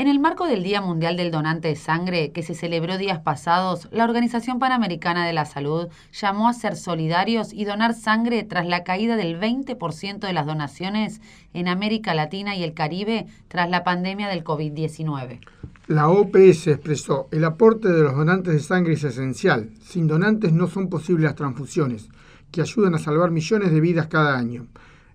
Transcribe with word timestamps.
En 0.00 0.06
el 0.06 0.20
marco 0.20 0.46
del 0.46 0.62
Día 0.62 0.80
Mundial 0.80 1.16
del 1.16 1.32
Donante 1.32 1.66
de 1.66 1.74
Sangre, 1.74 2.30
que 2.30 2.44
se 2.44 2.54
celebró 2.54 2.98
días 2.98 3.18
pasados, 3.18 3.88
la 3.90 4.04
Organización 4.04 4.60
Panamericana 4.60 5.26
de 5.26 5.32
la 5.32 5.44
Salud 5.44 5.88
llamó 6.12 6.48
a 6.48 6.52
ser 6.52 6.76
solidarios 6.76 7.52
y 7.52 7.64
donar 7.64 7.94
sangre 7.94 8.44
tras 8.44 8.64
la 8.64 8.84
caída 8.84 9.16
del 9.16 9.40
20% 9.40 10.20
de 10.20 10.32
las 10.32 10.46
donaciones 10.46 11.20
en 11.52 11.66
América 11.66 12.14
Latina 12.14 12.54
y 12.54 12.62
el 12.62 12.74
Caribe 12.74 13.26
tras 13.48 13.68
la 13.70 13.82
pandemia 13.82 14.28
del 14.28 14.44
COVID-19. 14.44 15.40
La 15.88 16.08
OPS 16.08 16.68
expresó, 16.68 17.26
el 17.32 17.44
aporte 17.44 17.88
de 17.88 18.04
los 18.04 18.14
donantes 18.14 18.54
de 18.54 18.60
sangre 18.60 18.92
es 18.92 19.02
esencial. 19.02 19.70
Sin 19.82 20.06
donantes 20.06 20.52
no 20.52 20.68
son 20.68 20.88
posibles 20.88 21.24
las 21.24 21.34
transfusiones, 21.34 22.08
que 22.52 22.60
ayudan 22.60 22.94
a 22.94 22.98
salvar 23.00 23.32
millones 23.32 23.72
de 23.72 23.80
vidas 23.80 24.06
cada 24.06 24.38
año. 24.38 24.68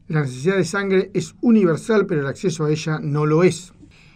La 0.09 0.23
necesidad 0.23 0.57
de 0.57 0.65
sangre 0.65 1.09
es 1.13 1.35
universal, 1.39 2.05
pero 2.05 2.19
el 2.19 2.27
acceso 2.27 2.65
a 2.65 2.69
ella 2.69 2.99
no 3.01 3.25
lo 3.25 3.45
es. 3.45 3.72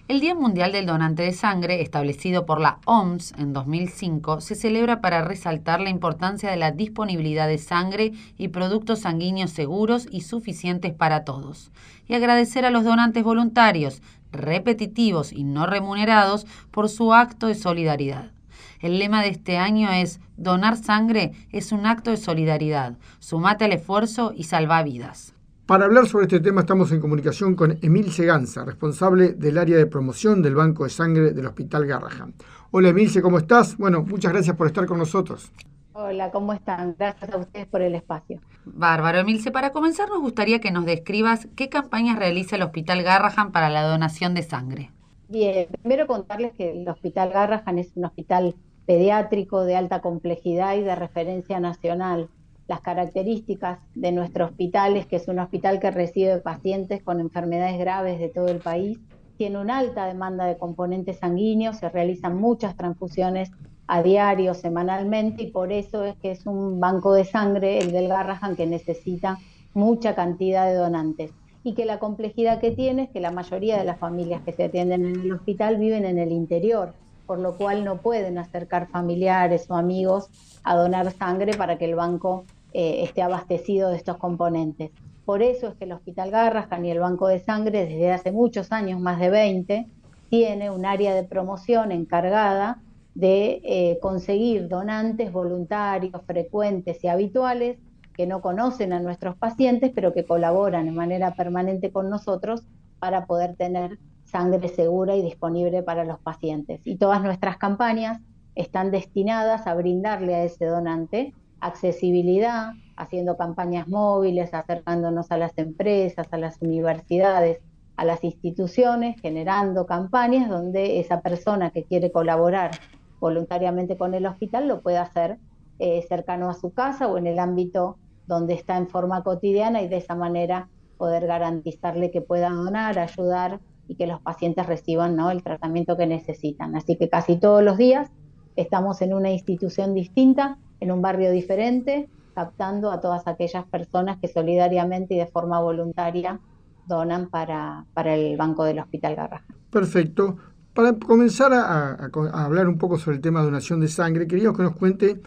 El 0.08 0.22
Día 0.22 0.36
Mundial 0.36 0.72
del 0.72 0.86
Donante 0.86 1.24
de 1.24 1.34
Sangre, 1.34 1.82
establecido 1.82 2.46
por 2.46 2.62
la 2.62 2.80
OMS 2.86 3.34
en 3.38 3.52
2005, 3.52 4.40
se 4.40 4.56
celebra 4.56 5.02
para 5.02 5.22
resaltar 5.22 5.82
la 5.82 5.90
importancia 5.90 6.50
de 6.50 6.56
la 6.56 6.72
disponibilidad 6.72 7.46
de 7.46 7.58
sangre 7.58 8.14
y 8.38 8.48
productos 8.48 9.00
sanguíneos 9.02 9.52
seguros 9.52 10.08
y 10.10 10.22
suficientes 10.22 10.94
para 10.94 11.26
todos, 11.26 11.72
y 12.08 12.14
agradecer 12.14 12.64
a 12.64 12.72
los 12.72 12.86
donantes 12.86 13.22
voluntarios, 13.26 14.02
repetitivos 14.32 15.34
y 15.34 15.44
no 15.44 15.66
remunerados, 15.66 16.48
por 16.72 16.88
su 16.88 17.14
acto 17.14 17.48
de 17.48 17.56
solidaridad. 17.56 18.32
El 18.80 19.00
lema 19.00 19.22
de 19.22 19.28
este 19.28 19.58
año 19.58 19.92
es 19.92 20.22
Donar 20.38 20.78
sangre 20.78 21.34
es 21.52 21.74
un 21.74 21.86
acto 21.86 22.12
de 22.12 22.18
solidaridad. 22.18 22.98
Sumate 23.20 23.66
al 23.66 23.74
esfuerzo 23.74 24.32
y 24.34 24.46
salva 24.46 24.82
vidas. 24.84 25.34
Para 25.68 25.84
hablar 25.84 26.08
sobre 26.08 26.28
este 26.28 26.40
tema 26.40 26.62
estamos 26.62 26.94
en 26.94 27.02
comunicación 27.02 27.54
con 27.54 27.78
Emil 27.82 28.10
Seganza, 28.10 28.64
responsable 28.64 29.34
del 29.34 29.58
área 29.58 29.76
de 29.76 29.86
promoción 29.86 30.42
del 30.42 30.56
Banco 30.56 30.86
de 30.86 30.90
Sangre 30.90 31.32
del 31.32 31.46
Hospital 31.46 31.86
Garrahan. 31.86 32.34
Hola 32.72 32.88
Emilce, 32.88 33.22
¿cómo 33.22 33.38
estás? 33.38 33.76
Bueno, 33.78 34.02
muchas 34.02 34.32
gracias 34.32 34.56
por 34.56 34.68
estar 34.68 34.86
con 34.86 34.98
nosotros. 34.98 35.52
Hola, 35.92 36.32
¿cómo 36.32 36.54
están? 36.54 36.96
Gracias 36.98 37.34
a 37.34 37.38
ustedes 37.38 37.68
por 37.68 37.82
el 37.82 37.96
espacio. 37.96 38.40
Bárbaro, 38.64 39.18
Emilce. 39.18 39.52
Para 39.52 39.74
comenzar 39.74 40.08
nos 40.08 40.22
gustaría 40.22 40.62
que 40.62 40.72
nos 40.72 40.86
describas 40.86 41.50
qué 41.58 41.68
campañas 41.68 42.18
realiza 42.18 42.56
el 42.56 42.62
Hospital 42.62 43.04
Garrahan 43.04 43.52
para 43.52 43.70
la 43.70 43.84
donación 43.84 44.36
de 44.36 44.44
sangre. 44.44 44.92
Bien, 45.28 45.68
primero 45.82 46.08
contarles 46.08 46.54
que 46.54 46.82
el 46.82 46.88
Hospital 46.88 47.32
Garrahan 47.34 47.78
es 47.78 47.92
un 47.96 48.06
hospital 48.06 48.56
pediátrico 48.86 49.66
de 49.66 49.76
alta 49.76 50.00
complejidad 50.00 50.78
y 50.78 50.82
de 50.84 50.96
referencia 50.96 51.60
nacional 51.60 52.30
las 52.68 52.82
características 52.82 53.80
de 53.96 54.12
nuestro 54.12 54.46
hospital 54.46 54.98
es 54.98 55.06
que 55.06 55.16
es 55.16 55.28
un 55.28 55.40
hospital 55.40 55.80
que 55.80 55.92
recibe 55.92 56.38
pacientes 56.40 57.02
con 57.02 57.20
enfermedades 57.20 57.80
graves 57.80 58.20
de 58.20 58.30
todo 58.30 58.48
el 58.48 58.60
país, 58.60 59.00
tiene 59.38 59.60
una 59.60 59.78
alta 59.78 60.06
demanda 60.06 60.46
de 60.46 60.58
componentes 60.58 61.20
sanguíneos, 61.20 61.78
se 61.78 61.90
realizan 61.90 62.38
muchas 62.38 62.76
transfusiones 62.76 63.52
a 63.88 64.02
diario, 64.02 64.54
semanalmente, 64.54 65.44
y 65.44 65.52
por 65.52 65.72
eso 65.72 66.04
es 66.04 66.18
que 66.18 66.32
es 66.32 66.46
un 66.46 66.80
banco 66.80 67.14
de 67.14 67.24
sangre, 67.24 67.80
el 67.80 67.92
del 67.92 68.10
Garrahan, 68.10 68.56
que 68.56 68.66
necesita 68.66 69.38
mucha 69.74 70.16
cantidad 70.16 70.66
de 70.66 70.74
donantes. 70.74 71.32
Y 71.64 71.74
que 71.74 71.86
la 71.86 72.00
complejidad 72.00 72.60
que 72.60 72.72
tiene 72.72 73.04
es 73.04 73.10
que 73.12 73.20
la 73.20 73.32
mayoría 73.32 73.78
de 73.78 73.86
las 73.86 74.00
familias 74.00 74.42
que 74.42 74.54
se 74.54 74.66
atienden 74.66 75.06
en 75.06 75.22
el 75.22 75.32
hospital 75.32 75.78
viven 75.78 76.06
en 76.06 76.18
el 76.18 76.32
interior, 76.32 76.94
por 77.26 77.40
lo 77.40 77.58
cual 77.58 77.86
no 77.86 77.98
pueden 77.98 78.38
acercar 78.38 78.88
familiares 78.88 79.70
o 79.70 79.76
amigos 79.76 80.30
a 80.64 80.76
donar 80.76 81.12
sangre 81.12 81.54
para 81.54 81.78
que 81.78 81.86
el 81.86 81.96
banco 81.96 82.46
eh, 82.74 83.04
esté 83.04 83.22
abastecido 83.22 83.90
de 83.90 83.98
estos 83.98 84.18
componentes. 84.18 84.92
Por 85.26 85.42
eso 85.42 85.68
es 85.68 85.76
que 85.76 85.86
el 85.86 85.92
Hospital 85.92 86.32
Garrahan 86.32 86.86
y 86.86 86.92
el 86.92 87.00
Banco 87.00 87.28
de 87.28 87.40
Sangre, 87.40 87.86
desde 87.86 88.12
hace 88.12 88.32
muchos 88.32 88.72
años, 88.72 89.00
más 89.00 89.20
de 89.20 89.30
20, 89.30 89.88
tiene 90.30 90.70
un 90.70 90.86
área 90.86 91.14
de 91.14 91.24
promoción 91.24 91.92
encargada 91.92 92.82
de 93.14 93.62
eh, 93.64 93.98
conseguir 94.02 94.68
donantes 94.68 95.32
voluntarios, 95.32 96.22
frecuentes 96.26 97.04
y 97.04 97.08
habituales 97.08 97.78
que 98.14 98.28
no 98.28 98.42
conocen 98.42 98.94
a 98.94 99.00
nuestros 99.00 99.36
pacientes, 99.36 99.92
pero 99.94 100.14
que 100.14 100.26
colaboran 100.26 100.86
de 100.86 100.92
manera 100.92 101.34
permanente 101.36 101.92
con 101.92 102.10
nosotros 102.10 102.64
para 103.00 103.26
poder 103.26 103.56
tener 103.56 104.00
sangre 104.26 104.68
segura 104.70 105.16
y 105.16 105.22
disponible 105.22 105.84
para 105.84 106.04
los 106.04 106.20
pacientes. 106.20 106.82
Y 106.84 106.98
todas 106.98 107.22
nuestras 107.22 107.58
campañas 107.58 108.20
están 108.56 108.92
destinadas 108.92 109.68
a 109.68 109.76
brindarle 109.76 110.36
a 110.36 110.44
ese 110.44 110.66
donante 110.66 111.34
accesibilidad, 111.60 112.74
haciendo 112.96 113.38
campañas 113.38 113.88
móviles, 113.88 114.54
acercándonos 114.54 115.32
a 115.32 115.38
las 115.38 115.58
empresas, 115.58 116.28
a 116.32 116.38
las 116.38 116.62
universidades, 116.62 117.60
a 117.96 118.06
las 118.06 118.24
instituciones, 118.24 119.20
generando 119.22 119.86
campañas 119.86 120.50
donde 120.50 121.00
esa 121.00 121.22
persona 121.22 121.72
que 121.72 121.84
quiere 121.84 122.12
colaborar 122.12 122.72
voluntariamente 123.20 123.98
con 123.98 124.14
el 124.14 124.26
hospital 124.26 124.68
lo 124.68 124.82
pueda 124.82 125.02
hacer 125.02 125.38
eh, 125.80 126.06
cercano 126.08 126.50
a 126.50 126.54
su 126.54 126.72
casa 126.72 127.08
o 127.08 127.18
en 127.18 127.28
el 127.28 127.40
ámbito 127.40 127.98
donde 128.28 128.54
está 128.54 128.78
en 128.78 128.88
forma 128.88 129.24
cotidiana 129.24 129.82
y 129.82 129.88
de 129.88 129.98
esa 129.98 130.16
manera 130.16 130.70
poder 130.98 131.28
garantizarle 131.28 132.12
que 132.12 132.22
pueda 132.22 132.50
donar, 132.50 133.00
ayudar 133.00 133.60
y 133.88 133.96
que 133.96 134.08
los 134.08 134.22
pacientes 134.22 134.66
reciban 134.66 135.16
¿no? 135.16 135.32
el 135.32 135.44
tratamiento 135.44 135.98
que 135.98 136.08
necesitan. 136.08 136.76
Así 136.76 136.98
que 136.98 137.10
casi 137.10 137.38
todos 137.38 137.64
los 137.64 137.78
días 137.78 138.12
estamos 138.56 139.02
en 139.02 139.14
una 139.14 139.32
institución 139.32 139.94
distinta 139.94 140.58
en 140.80 140.92
un 140.92 141.02
barrio 141.02 141.32
diferente, 141.32 142.10
captando 142.34 142.92
a 142.92 143.00
todas 143.00 143.28
aquellas 143.28 143.66
personas 143.66 144.18
que 144.20 144.28
solidariamente 144.28 145.16
y 145.16 145.18
de 145.18 145.26
forma 145.26 145.60
voluntaria 145.60 146.40
donan 146.88 147.30
para, 147.30 147.86
para 147.94 148.16
el 148.16 148.38
Banco 148.38 148.64
del 148.64 148.80
Hospital 148.80 149.16
Garraja. 149.16 149.46
Perfecto. 149.70 150.38
Para 150.74 150.94
comenzar 150.94 151.52
a, 151.54 151.94
hablar 152.34 152.68
un 152.68 152.78
poco 152.78 153.00
sobre 153.00 153.16
el 153.16 153.22
tema 153.22 153.40
de 153.40 153.46
donación 153.48 153.80
de 153.80 153.88
sangre, 153.88 154.28
queríamos 154.28 154.56
que 154.56 154.64
nos 154.64 154.76
cuente 154.76 155.20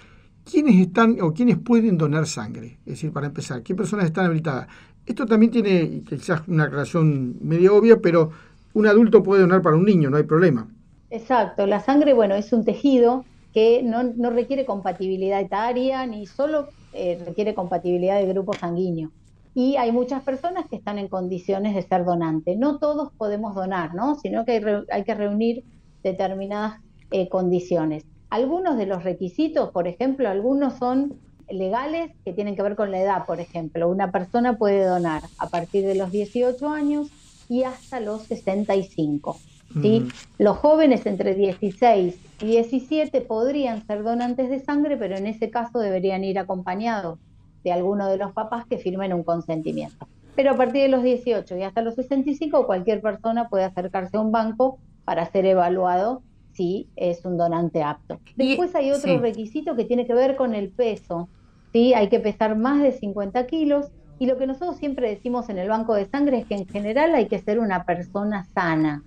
quiénes 0.45 0.77
están 0.77 1.21
o 1.21 1.35
quiénes 1.35 1.59
pueden 1.59 1.99
donar 1.99 2.27
sangre. 2.27 2.79
Es 2.87 2.93
decir, 2.93 3.13
para 3.13 3.27
empezar, 3.27 3.63
qué 3.63 3.75
personas 3.75 4.07
están 4.07 4.27
habilitadas. 4.27 4.69
Esto 5.05 5.27
también 5.27 5.51
tiene 5.51 6.03
quizás 6.09 6.43
una 6.47 6.65
aclaración 6.65 7.37
medio 7.41 7.75
obvia, 7.75 8.01
pero 8.01 8.31
un 8.75 8.87
adulto 8.87 9.23
puede 9.23 9.43
donar 9.43 9.61
para 9.61 9.77
un 9.77 9.85
niño, 9.85 10.09
no 10.09 10.19
hay 10.19 10.23
problema. 10.23 10.69
Exacto, 11.11 11.67
la 11.67 11.81
sangre, 11.81 12.15
bueno, 12.15 12.37
es 12.37 12.53
un 12.53 12.65
tejido 12.65 13.25
que 13.53 13.83
no, 13.83 14.31
requiere 14.31 14.65
compatibilidad 14.65 15.41
etaria 15.41 16.07
ni 16.07 16.27
solo 16.27 16.69
eh, 16.93 17.21
requiere 17.25 17.55
compatibilidad 17.55 18.19
de 18.19 18.27
grupo 18.27 18.53
sanguíneo. 18.55 19.11
Y 19.55 19.77
hay 19.77 19.91
muchas 19.91 20.23
personas 20.23 20.67
que 20.69 20.77
están 20.77 20.99
en 20.99 21.09
condiciones 21.09 21.75
de 21.75 21.83
ser 21.83 22.05
donantes. 22.05 22.57
No 22.57 22.79
todos 22.79 23.13
podemos 23.19 23.55
donar, 23.55 23.95
¿no? 23.95 24.15
Sino 24.15 24.45
que 24.45 24.85
hay, 24.91 25.05
que 25.05 25.15
reunir 25.15 25.65
determinadas 26.05 26.81
eh, 27.11 27.29
condiciones. 27.29 28.05
Algunos 28.31 28.77
de 28.77 28.87
los 28.87 29.03
requisitos, 29.03 29.71
por 29.71 29.89
ejemplo, 29.89 30.29
algunos 30.29 30.75
son 30.75 31.19
legales 31.51 32.13
que 32.25 32.33
tienen 32.33 32.55
que 32.55 32.63
ver 32.63 32.77
con 32.77 32.93
la 32.93 33.01
edad, 33.01 33.27
por 33.27 33.41
ejemplo. 33.41 33.89
Una 33.89 34.13
persona 34.13 34.57
puede 34.57 34.85
donar 34.85 35.23
a 35.39 35.49
partir 35.49 35.85
de 35.85 35.97
los 35.97 36.13
18 36.13 36.69
años 36.69 37.09
y 37.49 37.65
hasta 37.65 37.99
los 37.99 38.23
65. 38.23 39.37
¿Sí? 39.81 40.01
Mm. 40.01 40.09
Los 40.43 40.57
jóvenes 40.59 41.07
entre 41.07 41.35
16 41.35 42.19
y 42.43 42.47
17 42.47 43.21
podrían 43.23 43.87
ser 43.87 44.03
donantes 44.03 44.51
de 44.51 44.61
sangre, 44.61 44.97
pero 44.97 45.17
en 45.17 45.27
ese 45.27 45.51
caso 45.51 45.79
deberían 45.79 46.25
ir 46.25 46.39
acompañados 46.39 47.19
de 47.65 47.73
alguno 47.73 48.09
de 48.09 48.17
los 48.17 48.33
papás 48.33 48.67
que 48.67 48.79
firmen 48.79 49.13
un 49.13 49.23
consentimiento. 49.23 50.09
Pero 50.35 50.53
a 50.53 50.57
partir 50.57 50.83
de 50.83 50.89
los 50.89 51.03
18 51.03 51.57
y 51.57 51.63
hasta 51.63 51.83
los 51.83 51.95
65, 51.95 52.67
cualquier 52.67 53.01
persona 53.01 53.49
puede 53.49 53.65
acercarse 53.65 54.17
a 54.17 54.21
un 54.21 54.33
banco 54.33 54.79
para 55.05 55.27
ser 55.27 55.45
evaluado 55.45 56.23
si 56.53 56.89
es 56.97 57.25
un 57.25 57.37
donante 57.37 57.83
apto. 57.83 58.21
Después 58.37 58.75
hay 58.75 58.91
otro 58.93 59.19
requisito 59.19 59.77
que 59.77 59.85
tiene 59.85 60.07
que 60.07 60.15
ver 60.15 60.37
con 60.37 60.55
el 60.55 60.71
peso. 60.71 61.29
¿sí? 61.73 61.95
Hay 61.95 62.09
que 62.09 62.21
pesar 62.21 62.57
más 62.57 62.83
de 62.83 62.93
50 62.93 63.47
kilos 63.47 63.91
y 64.19 64.27
lo 64.27 64.37
que 64.37 64.47
nosotros 64.47 64.77
siempre 64.77 65.09
decimos 65.09 65.49
en 65.49 65.59
el 65.59 65.69
banco 65.69 65.95
de 65.95 66.07
sangre 66.07 66.39
es 66.39 66.47
que 66.47 66.55
en 66.55 66.67
general 66.67 67.15
hay 67.15 67.27
que 67.27 67.39
ser 67.39 67.59
una 67.59 67.85
persona 67.85 68.45
sana. 68.45 69.03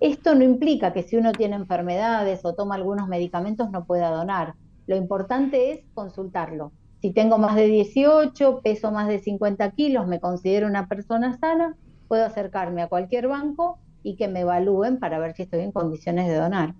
Esto 0.00 0.34
no 0.34 0.44
implica 0.44 0.92
que 0.92 1.02
si 1.02 1.16
uno 1.16 1.32
tiene 1.32 1.56
enfermedades 1.56 2.44
o 2.44 2.54
toma 2.54 2.74
algunos 2.74 3.06
medicamentos 3.06 3.70
no 3.70 3.84
pueda 3.84 4.10
donar. 4.10 4.54
Lo 4.86 4.96
importante 4.96 5.72
es 5.72 5.80
consultarlo. 5.94 6.72
Si 7.02 7.12
tengo 7.12 7.38
más 7.38 7.54
de 7.54 7.66
18, 7.66 8.60
peso 8.62 8.90
más 8.92 9.08
de 9.08 9.18
50 9.18 9.70
kilos, 9.72 10.06
me 10.06 10.20
considero 10.20 10.66
una 10.66 10.86
persona 10.88 11.38
sana, 11.38 11.76
puedo 12.08 12.24
acercarme 12.24 12.82
a 12.82 12.88
cualquier 12.88 13.28
banco 13.28 13.78
y 14.02 14.16
que 14.16 14.28
me 14.28 14.40
evalúen 14.40 14.98
para 14.98 15.18
ver 15.18 15.34
si 15.34 15.42
estoy 15.42 15.60
en 15.60 15.72
condiciones 15.72 16.28
de 16.28 16.36
donar. 16.36 16.74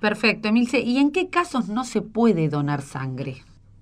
Perfecto, 0.00 0.48
Emilce. 0.48 0.80
¿Y 0.80 0.98
en 0.98 1.12
qué 1.12 1.30
casos 1.30 1.68
no 1.68 1.84
se 1.84 2.02
puede 2.02 2.48
donar 2.48 2.82
sangre? 2.82 3.36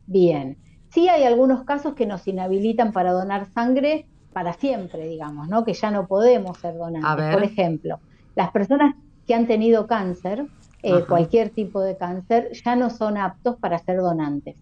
Bien. 0.06 0.56
Sí 0.90 1.08
hay 1.08 1.24
algunos 1.24 1.64
casos 1.64 1.94
que 1.94 2.06
nos 2.06 2.28
inhabilitan 2.28 2.92
para 2.92 3.12
donar 3.12 3.46
sangre 3.46 4.06
para 4.32 4.52
siempre, 4.52 5.08
digamos, 5.08 5.48
¿no? 5.48 5.64
Que 5.64 5.72
ya 5.72 5.90
no 5.90 6.06
podemos 6.06 6.58
ser 6.58 6.76
donantes. 6.76 7.34
Por 7.34 7.42
ejemplo, 7.42 7.98
las 8.34 8.50
personas 8.50 8.94
que 9.26 9.34
han 9.34 9.46
tenido 9.46 9.86
cáncer, 9.86 10.46
eh, 10.82 11.04
cualquier 11.08 11.50
tipo 11.50 11.80
de 11.80 11.96
cáncer, 11.96 12.50
ya 12.64 12.76
no 12.76 12.90
son 12.90 13.16
aptos 13.16 13.56
para 13.56 13.78
ser 13.78 13.98
donantes. 13.98 14.56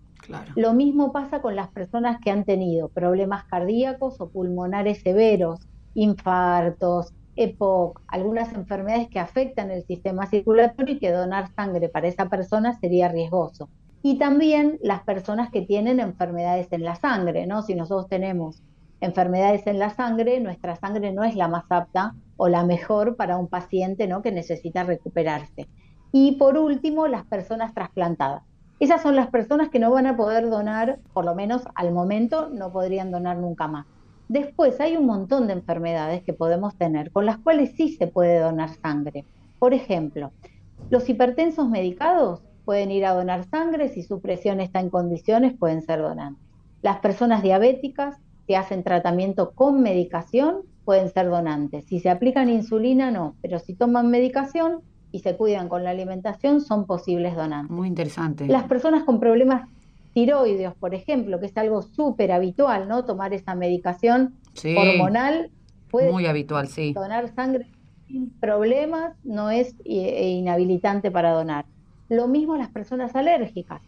Lo 0.55 0.75
mismo 0.75 1.13
pasa 1.13 1.41
con 1.41 1.57
las 1.57 1.69
personas 1.69 2.21
que 2.21 2.31
han 2.31 2.45
tenido 2.45 2.89
problemas 2.89 3.45
cardíacos 3.45 4.21
o 4.21 4.29
pulmonares 4.29 5.01
severos, 5.01 5.61
infartos, 5.95 7.13
EPOC, 7.37 8.01
algunas 8.07 8.53
enfermedades 8.53 9.09
que 9.09 9.19
afectan 9.19 9.71
el 9.71 9.83
sistema 9.85 10.27
circulatorio 10.27 10.95
y 10.95 10.99
que 10.99 11.11
donar 11.11 11.49
sangre 11.55 11.89
para 11.89 12.09
esa 12.09 12.29
persona 12.29 12.79
sería 12.79 13.09
riesgoso. 13.09 13.69
Y 14.03 14.19
también 14.19 14.79
las 14.83 15.03
personas 15.03 15.51
que 15.51 15.63
tienen 15.63 16.01
enfermedades 16.01 16.69
en 16.71 16.85
la 16.85 16.97
sangre, 16.97 17.47
¿no? 17.47 17.63
Si 17.63 17.75
nosotros 17.75 18.09
tenemos 18.09 18.63
enfermedades 19.01 19.67
en 19.67 19.79
la 19.79 19.91
sangre, 19.91 20.41
nuestra 20.41 20.77
sangre 20.77 21.13
no 21.13 21.25
es 21.25 21.35
la 21.35 21.49
más 21.49 21.65
apta 21.71 22.15
o 22.37 22.49
la 22.49 22.65
mejor 22.65 23.17
para 23.17 23.37
un 23.37 23.49
paciente 23.49 24.07
¿no? 24.07 24.23
que 24.23 24.33
necesita 24.33 24.85
recuperarse. 24.85 25.69
Y 26.13 26.33
por 26.33 26.59
último, 26.59 27.07
las 27.07 27.25
personas 27.25 27.75
trasplantadas. 27.75 28.43
Esas 28.81 29.03
son 29.03 29.15
las 29.15 29.29
personas 29.29 29.69
que 29.69 29.79
no 29.79 29.91
van 29.91 30.07
a 30.07 30.17
poder 30.17 30.49
donar, 30.49 30.99
por 31.13 31.25
lo 31.25 31.35
menos 31.35 31.63
al 31.75 31.93
momento, 31.93 32.49
no 32.49 32.73
podrían 32.73 33.11
donar 33.11 33.37
nunca 33.37 33.69
más. 33.69 33.87
Después 34.29 34.81
hay 34.81 34.97
un 34.97 35.07
montón 35.07 35.47
de 35.47 35.53
enfermedades 35.53 36.23
que 36.23 36.33
podemos 36.33 36.77
tener 36.77 37.11
con 37.11 37.27
las 37.27 37.39
cuales 37.39 37.73
sí 37.77 37.91
se 37.97 38.07
puede 38.07 38.39
donar 38.39 38.71
sangre. 38.71 39.27
Por 39.59 39.75
ejemplo, 39.75 40.33
los 40.89 41.09
hipertensos 41.09 41.69
medicados 41.69 42.41
pueden 42.65 42.91
ir 42.91 43.05
a 43.05 43.13
donar 43.13 43.45
sangre, 43.45 43.89
si 43.89 44.03
su 44.03 44.21
presión 44.21 44.61
está 44.61 44.81
en 44.81 44.89
condiciones 44.89 45.57
pueden 45.59 45.83
ser 45.83 46.01
donantes. 46.01 46.43
Las 46.81 47.01
personas 47.01 47.43
diabéticas, 47.43 48.17
si 48.51 48.57
hacen 48.57 48.83
tratamiento 48.83 49.53
con 49.53 49.81
medicación, 49.81 50.63
pueden 50.85 51.09
ser 51.09 51.31
donantes. 51.31 51.85
Si 51.85 52.01
se 52.01 52.11
aplican 52.11 52.49
insulina, 52.49 53.13
no, 53.13 53.37
pero 53.43 53.61
si 53.61 53.75
toman 53.75 54.11
medicación 54.11 54.81
y 55.13 55.21
se 55.21 55.37
cuidan 55.37 55.69
con 55.69 55.85
la 55.85 55.91
alimentación, 55.91 56.61
son 56.61 56.85
posibles 56.85 57.37
donantes. 57.37 57.71
Muy 57.71 57.87
interesante. 57.87 58.49
Las 58.49 58.65
personas 58.65 59.05
con 59.05 59.21
problemas 59.21 59.69
tiroideos, 60.15 60.75
por 60.75 60.97
ejemplo, 60.97 61.39
que 61.39 61.47
es 61.47 61.57
algo 61.57 61.83
súper 61.83 62.33
habitual, 62.33 62.89
¿no? 62.89 63.05
Tomar 63.05 63.33
esa 63.35 63.55
medicación 63.55 64.35
hormonal. 64.77 65.53
Puede 65.89 66.11
Muy 66.11 66.27
habitual, 66.27 66.67
sí. 66.67 66.93
Donar 66.93 67.33
sangre 67.33 67.69
sin 68.09 68.31
problemas 68.41 69.15
no 69.23 69.51
es 69.51 69.77
eh, 69.85 70.29
inhabilitante 70.29 71.13
para 71.13 71.31
donar. 71.31 71.67
Lo 72.09 72.27
mismo 72.27 72.57
las 72.57 72.71
personas 72.71 73.15
alérgicas. 73.15 73.81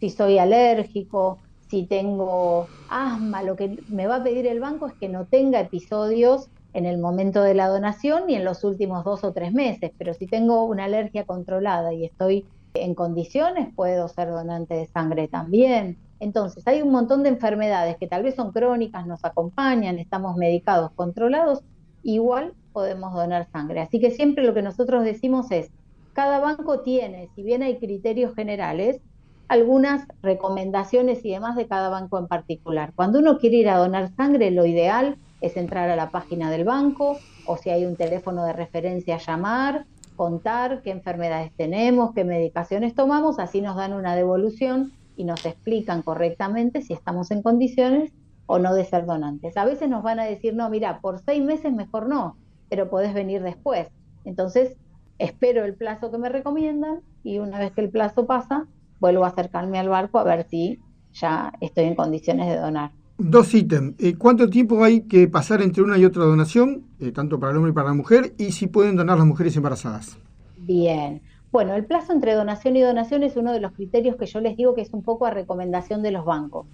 Si 0.00 0.10
soy 0.10 0.36
alérgico, 0.36 1.38
si 1.72 1.86
tengo 1.86 2.66
asma, 2.90 3.42
lo 3.42 3.56
que 3.56 3.78
me 3.88 4.06
va 4.06 4.16
a 4.16 4.22
pedir 4.22 4.46
el 4.46 4.60
banco 4.60 4.88
es 4.88 4.92
que 4.92 5.08
no 5.08 5.24
tenga 5.24 5.58
episodios 5.58 6.50
en 6.74 6.84
el 6.84 6.98
momento 6.98 7.42
de 7.42 7.54
la 7.54 7.68
donación 7.68 8.26
ni 8.26 8.34
en 8.34 8.44
los 8.44 8.62
últimos 8.62 9.04
dos 9.04 9.24
o 9.24 9.32
tres 9.32 9.54
meses, 9.54 9.90
pero 9.96 10.12
si 10.12 10.26
tengo 10.26 10.64
una 10.64 10.84
alergia 10.84 11.24
controlada 11.24 11.94
y 11.94 12.04
estoy 12.04 12.44
en 12.74 12.94
condiciones, 12.94 13.74
puedo 13.74 14.06
ser 14.08 14.28
donante 14.28 14.74
de 14.74 14.86
sangre 14.86 15.28
también. 15.28 15.96
Entonces, 16.20 16.62
hay 16.68 16.82
un 16.82 16.92
montón 16.92 17.22
de 17.22 17.30
enfermedades 17.30 17.96
que 17.96 18.06
tal 18.06 18.22
vez 18.22 18.34
son 18.34 18.52
crónicas, 18.52 19.06
nos 19.06 19.24
acompañan, 19.24 19.98
estamos 19.98 20.36
medicados, 20.36 20.92
controlados, 20.92 21.62
igual 22.02 22.52
podemos 22.74 23.14
donar 23.14 23.48
sangre. 23.50 23.80
Así 23.80 23.98
que 23.98 24.10
siempre 24.10 24.44
lo 24.44 24.52
que 24.52 24.60
nosotros 24.60 25.04
decimos 25.04 25.50
es, 25.50 25.70
cada 26.12 26.38
banco 26.38 26.80
tiene, 26.80 27.30
si 27.34 27.42
bien 27.42 27.62
hay 27.62 27.78
criterios 27.78 28.34
generales, 28.34 29.00
algunas 29.48 30.06
recomendaciones 30.22 31.24
y 31.24 31.30
demás 31.30 31.56
de 31.56 31.66
cada 31.66 31.88
banco 31.88 32.18
en 32.18 32.26
particular. 32.26 32.92
Cuando 32.94 33.18
uno 33.18 33.38
quiere 33.38 33.56
ir 33.56 33.68
a 33.68 33.78
donar 33.78 34.14
sangre, 34.16 34.50
lo 34.50 34.66
ideal 34.66 35.16
es 35.40 35.56
entrar 35.56 35.90
a 35.90 35.96
la 35.96 36.10
página 36.10 36.50
del 36.50 36.64
banco 36.64 37.18
o 37.46 37.56
si 37.56 37.70
hay 37.70 37.84
un 37.84 37.96
teléfono 37.96 38.44
de 38.44 38.52
referencia, 38.52 39.18
llamar, 39.18 39.86
contar 40.16 40.82
qué 40.82 40.90
enfermedades 40.90 41.52
tenemos, 41.56 42.14
qué 42.14 42.24
medicaciones 42.24 42.94
tomamos, 42.94 43.38
así 43.38 43.60
nos 43.60 43.76
dan 43.76 43.92
una 43.92 44.14
devolución 44.14 44.92
y 45.16 45.24
nos 45.24 45.44
explican 45.44 46.02
correctamente 46.02 46.82
si 46.82 46.92
estamos 46.92 47.30
en 47.30 47.42
condiciones 47.42 48.12
o 48.46 48.58
no 48.58 48.74
de 48.74 48.84
ser 48.84 49.06
donantes. 49.06 49.56
A 49.56 49.64
veces 49.64 49.88
nos 49.88 50.02
van 50.02 50.20
a 50.20 50.24
decir, 50.24 50.54
no, 50.54 50.68
mira, 50.70 51.00
por 51.00 51.18
seis 51.20 51.42
meses 51.42 51.72
mejor 51.72 52.08
no, 52.08 52.36
pero 52.68 52.88
podés 52.88 53.14
venir 53.14 53.42
después. 53.42 53.88
Entonces, 54.24 54.76
espero 55.18 55.64
el 55.64 55.74
plazo 55.74 56.10
que 56.10 56.18
me 56.18 56.28
recomiendan 56.28 57.00
y 57.22 57.38
una 57.38 57.58
vez 57.58 57.72
que 57.72 57.80
el 57.80 57.90
plazo 57.90 58.26
pasa, 58.26 58.66
vuelvo 59.02 59.24
a 59.24 59.28
acercarme 59.28 59.78
al 59.80 59.88
barco 59.88 60.18
a 60.20 60.24
ver 60.24 60.46
si 60.48 60.78
ya 61.12 61.52
estoy 61.60 61.84
en 61.84 61.96
condiciones 61.96 62.48
de 62.48 62.56
donar. 62.56 62.92
Dos 63.18 63.52
ítems. 63.52 63.94
Eh, 63.98 64.14
¿Cuánto 64.16 64.48
tiempo 64.48 64.82
hay 64.82 65.02
que 65.02 65.28
pasar 65.28 65.60
entre 65.60 65.82
una 65.82 65.98
y 65.98 66.04
otra 66.04 66.24
donación, 66.24 66.84
eh, 67.00 67.12
tanto 67.12 67.38
para 67.38 67.50
el 67.50 67.58
hombre 67.58 67.72
y 67.72 67.74
para 67.74 67.88
la 67.88 67.94
mujer? 67.94 68.32
Y 68.38 68.52
si 68.52 68.68
pueden 68.68 68.96
donar 68.96 69.18
las 69.18 69.26
mujeres 69.26 69.54
embarazadas. 69.56 70.16
Bien. 70.56 71.20
Bueno, 71.50 71.74
el 71.74 71.84
plazo 71.84 72.12
entre 72.12 72.34
donación 72.34 72.76
y 72.76 72.80
donación 72.80 73.24
es 73.24 73.36
uno 73.36 73.52
de 73.52 73.60
los 73.60 73.72
criterios 73.72 74.16
que 74.16 74.26
yo 74.26 74.40
les 74.40 74.56
digo 74.56 74.74
que 74.74 74.80
es 74.80 74.92
un 74.92 75.02
poco 75.02 75.26
a 75.26 75.30
recomendación 75.30 76.02
de 76.02 76.12
los 76.12 76.24
bancos. 76.24 76.66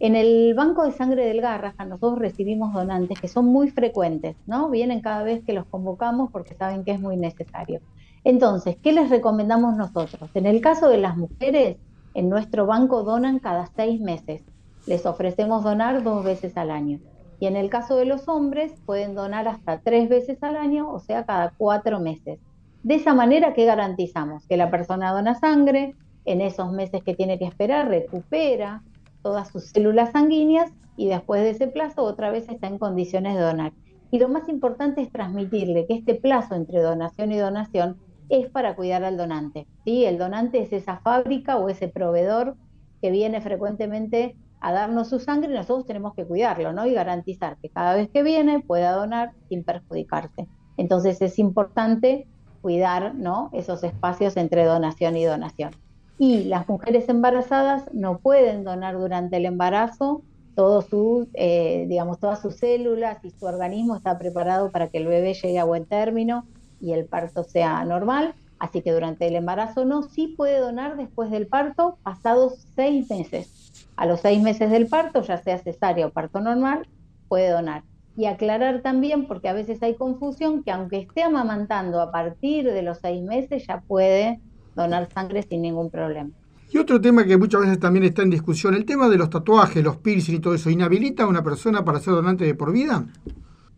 En 0.00 0.16
el 0.16 0.54
Banco 0.54 0.84
de 0.84 0.92
Sangre 0.92 1.24
del 1.24 1.40
Garrahan 1.40 1.88
nosotros 1.88 2.18
recibimos 2.18 2.72
donantes 2.72 3.20
que 3.20 3.28
son 3.28 3.46
muy 3.46 3.70
frecuentes, 3.70 4.36
¿no? 4.46 4.68
Vienen 4.68 5.00
cada 5.00 5.22
vez 5.22 5.44
que 5.44 5.52
los 5.52 5.66
convocamos 5.66 6.30
porque 6.32 6.54
saben 6.54 6.84
que 6.84 6.90
es 6.90 7.00
muy 7.00 7.16
necesario. 7.16 7.80
Entonces, 8.24 8.76
¿qué 8.82 8.92
les 8.92 9.10
recomendamos 9.10 9.76
nosotros? 9.76 10.30
En 10.34 10.46
el 10.46 10.60
caso 10.60 10.88
de 10.88 10.98
las 10.98 11.16
mujeres, 11.16 11.76
en 12.14 12.28
nuestro 12.28 12.66
banco 12.66 13.02
donan 13.04 13.38
cada 13.38 13.66
seis 13.66 14.00
meses. 14.00 14.42
Les 14.86 15.06
ofrecemos 15.06 15.62
donar 15.62 16.02
dos 16.02 16.24
veces 16.24 16.56
al 16.56 16.70
año. 16.70 16.98
Y 17.38 17.46
en 17.46 17.56
el 17.56 17.70
caso 17.70 17.96
de 17.96 18.04
los 18.04 18.28
hombres, 18.28 18.72
pueden 18.86 19.14
donar 19.14 19.46
hasta 19.46 19.78
tres 19.80 20.08
veces 20.08 20.42
al 20.42 20.56
año, 20.56 20.90
o 20.90 20.98
sea, 20.98 21.24
cada 21.24 21.52
cuatro 21.56 22.00
meses. 22.00 22.38
De 22.82 22.96
esa 22.96 23.14
manera, 23.14 23.54
¿qué 23.54 23.64
garantizamos? 23.64 24.46
Que 24.46 24.56
la 24.56 24.70
persona 24.70 25.12
dona 25.12 25.34
sangre, 25.34 25.94
en 26.24 26.40
esos 26.40 26.72
meses 26.72 27.02
que 27.02 27.14
tiene 27.14 27.38
que 27.38 27.44
esperar, 27.44 27.88
recupera, 27.88 28.82
todas 29.24 29.48
sus 29.48 29.70
células 29.70 30.12
sanguíneas 30.12 30.70
y 30.96 31.08
después 31.08 31.42
de 31.42 31.50
ese 31.50 31.66
plazo 31.66 32.04
otra 32.04 32.30
vez 32.30 32.48
está 32.48 32.68
en 32.68 32.78
condiciones 32.78 33.34
de 33.34 33.40
donar. 33.40 33.72
Y 34.10 34.18
lo 34.18 34.28
más 34.28 34.48
importante 34.48 35.00
es 35.00 35.10
transmitirle 35.10 35.86
que 35.86 35.94
este 35.94 36.14
plazo 36.14 36.54
entre 36.54 36.80
donación 36.80 37.32
y 37.32 37.38
donación 37.38 37.96
es 38.28 38.48
para 38.50 38.76
cuidar 38.76 39.02
al 39.02 39.16
donante. 39.16 39.66
¿sí? 39.84 40.04
El 40.04 40.18
donante 40.18 40.62
es 40.62 40.72
esa 40.72 40.98
fábrica 40.98 41.56
o 41.56 41.68
ese 41.68 41.88
proveedor 41.88 42.54
que 43.00 43.10
viene 43.10 43.40
frecuentemente 43.40 44.36
a 44.60 44.72
darnos 44.72 45.08
su 45.08 45.18
sangre 45.18 45.50
y 45.50 45.56
nosotros 45.56 45.86
tenemos 45.86 46.14
que 46.14 46.26
cuidarlo 46.26 46.72
¿no? 46.72 46.86
y 46.86 46.92
garantizar 46.92 47.56
que 47.56 47.70
cada 47.70 47.94
vez 47.94 48.08
que 48.10 48.22
viene 48.22 48.60
pueda 48.60 48.92
donar 48.92 49.32
sin 49.48 49.64
perjudicarse. 49.64 50.46
Entonces 50.76 51.20
es 51.22 51.38
importante 51.38 52.28
cuidar 52.60 53.14
¿no? 53.14 53.50
esos 53.52 53.82
espacios 53.84 54.36
entre 54.36 54.64
donación 54.64 55.16
y 55.16 55.24
donación 55.24 55.72
y 56.18 56.44
las 56.44 56.68
mujeres 56.68 57.08
embarazadas 57.08 57.92
no 57.92 58.18
pueden 58.18 58.64
donar 58.64 58.94
durante 58.96 59.36
el 59.36 59.46
embarazo 59.46 60.22
todos 60.54 60.86
sus, 60.86 61.26
eh, 61.34 61.86
digamos, 61.88 62.20
todas 62.20 62.40
sus 62.40 62.56
células 62.56 63.24
y 63.24 63.30
su 63.30 63.44
organismo 63.44 63.96
está 63.96 64.18
preparado 64.18 64.70
para 64.70 64.88
que 64.88 64.98
el 64.98 65.08
bebé 65.08 65.34
llegue 65.34 65.58
a 65.58 65.64
buen 65.64 65.84
término 65.84 66.46
y 66.80 66.92
el 66.92 67.06
parto 67.06 67.42
sea 67.42 67.84
normal. 67.84 68.34
Así 68.58 68.80
que 68.80 68.92
durante 68.92 69.26
el 69.26 69.34
embarazo 69.34 69.84
no, 69.84 70.04
sí 70.04 70.28
puede 70.28 70.60
donar 70.60 70.96
después 70.96 71.30
del 71.30 71.48
parto, 71.48 71.98
pasados 72.02 72.66
seis 72.76 73.10
meses. 73.10 73.72
A 73.96 74.06
los 74.06 74.20
seis 74.20 74.40
meses 74.40 74.70
del 74.70 74.86
parto, 74.86 75.22
ya 75.22 75.38
sea 75.38 75.58
cesárea 75.58 76.06
o 76.06 76.10
parto 76.10 76.40
normal, 76.40 76.86
puede 77.28 77.50
donar. 77.50 77.82
Y 78.16 78.26
aclarar 78.26 78.80
también, 78.80 79.26
porque 79.26 79.48
a 79.48 79.52
veces 79.52 79.82
hay 79.82 79.96
confusión, 79.96 80.62
que 80.62 80.70
aunque 80.70 80.98
esté 80.98 81.24
amamantando 81.24 82.00
a 82.00 82.12
partir 82.12 82.64
de 82.64 82.82
los 82.82 82.98
seis 82.98 83.22
meses, 83.22 83.66
ya 83.66 83.80
puede 83.80 84.40
donar 84.74 85.08
sangre 85.12 85.42
sin 85.42 85.62
ningún 85.62 85.90
problema. 85.90 86.30
Y 86.70 86.78
otro 86.78 87.00
tema 87.00 87.24
que 87.24 87.36
muchas 87.36 87.60
veces 87.60 87.78
también 87.78 88.04
está 88.04 88.22
en 88.22 88.30
discusión, 88.30 88.74
el 88.74 88.84
tema 88.84 89.08
de 89.08 89.16
los 89.16 89.30
tatuajes, 89.30 89.82
los 89.82 89.98
piercing 89.98 90.36
y 90.36 90.38
todo 90.40 90.54
eso, 90.54 90.70
¿inhabilita 90.70 91.22
a 91.22 91.28
una 91.28 91.44
persona 91.44 91.84
para 91.84 92.00
ser 92.00 92.14
donante 92.14 92.44
de 92.44 92.54
por 92.54 92.72
vida? 92.72 93.06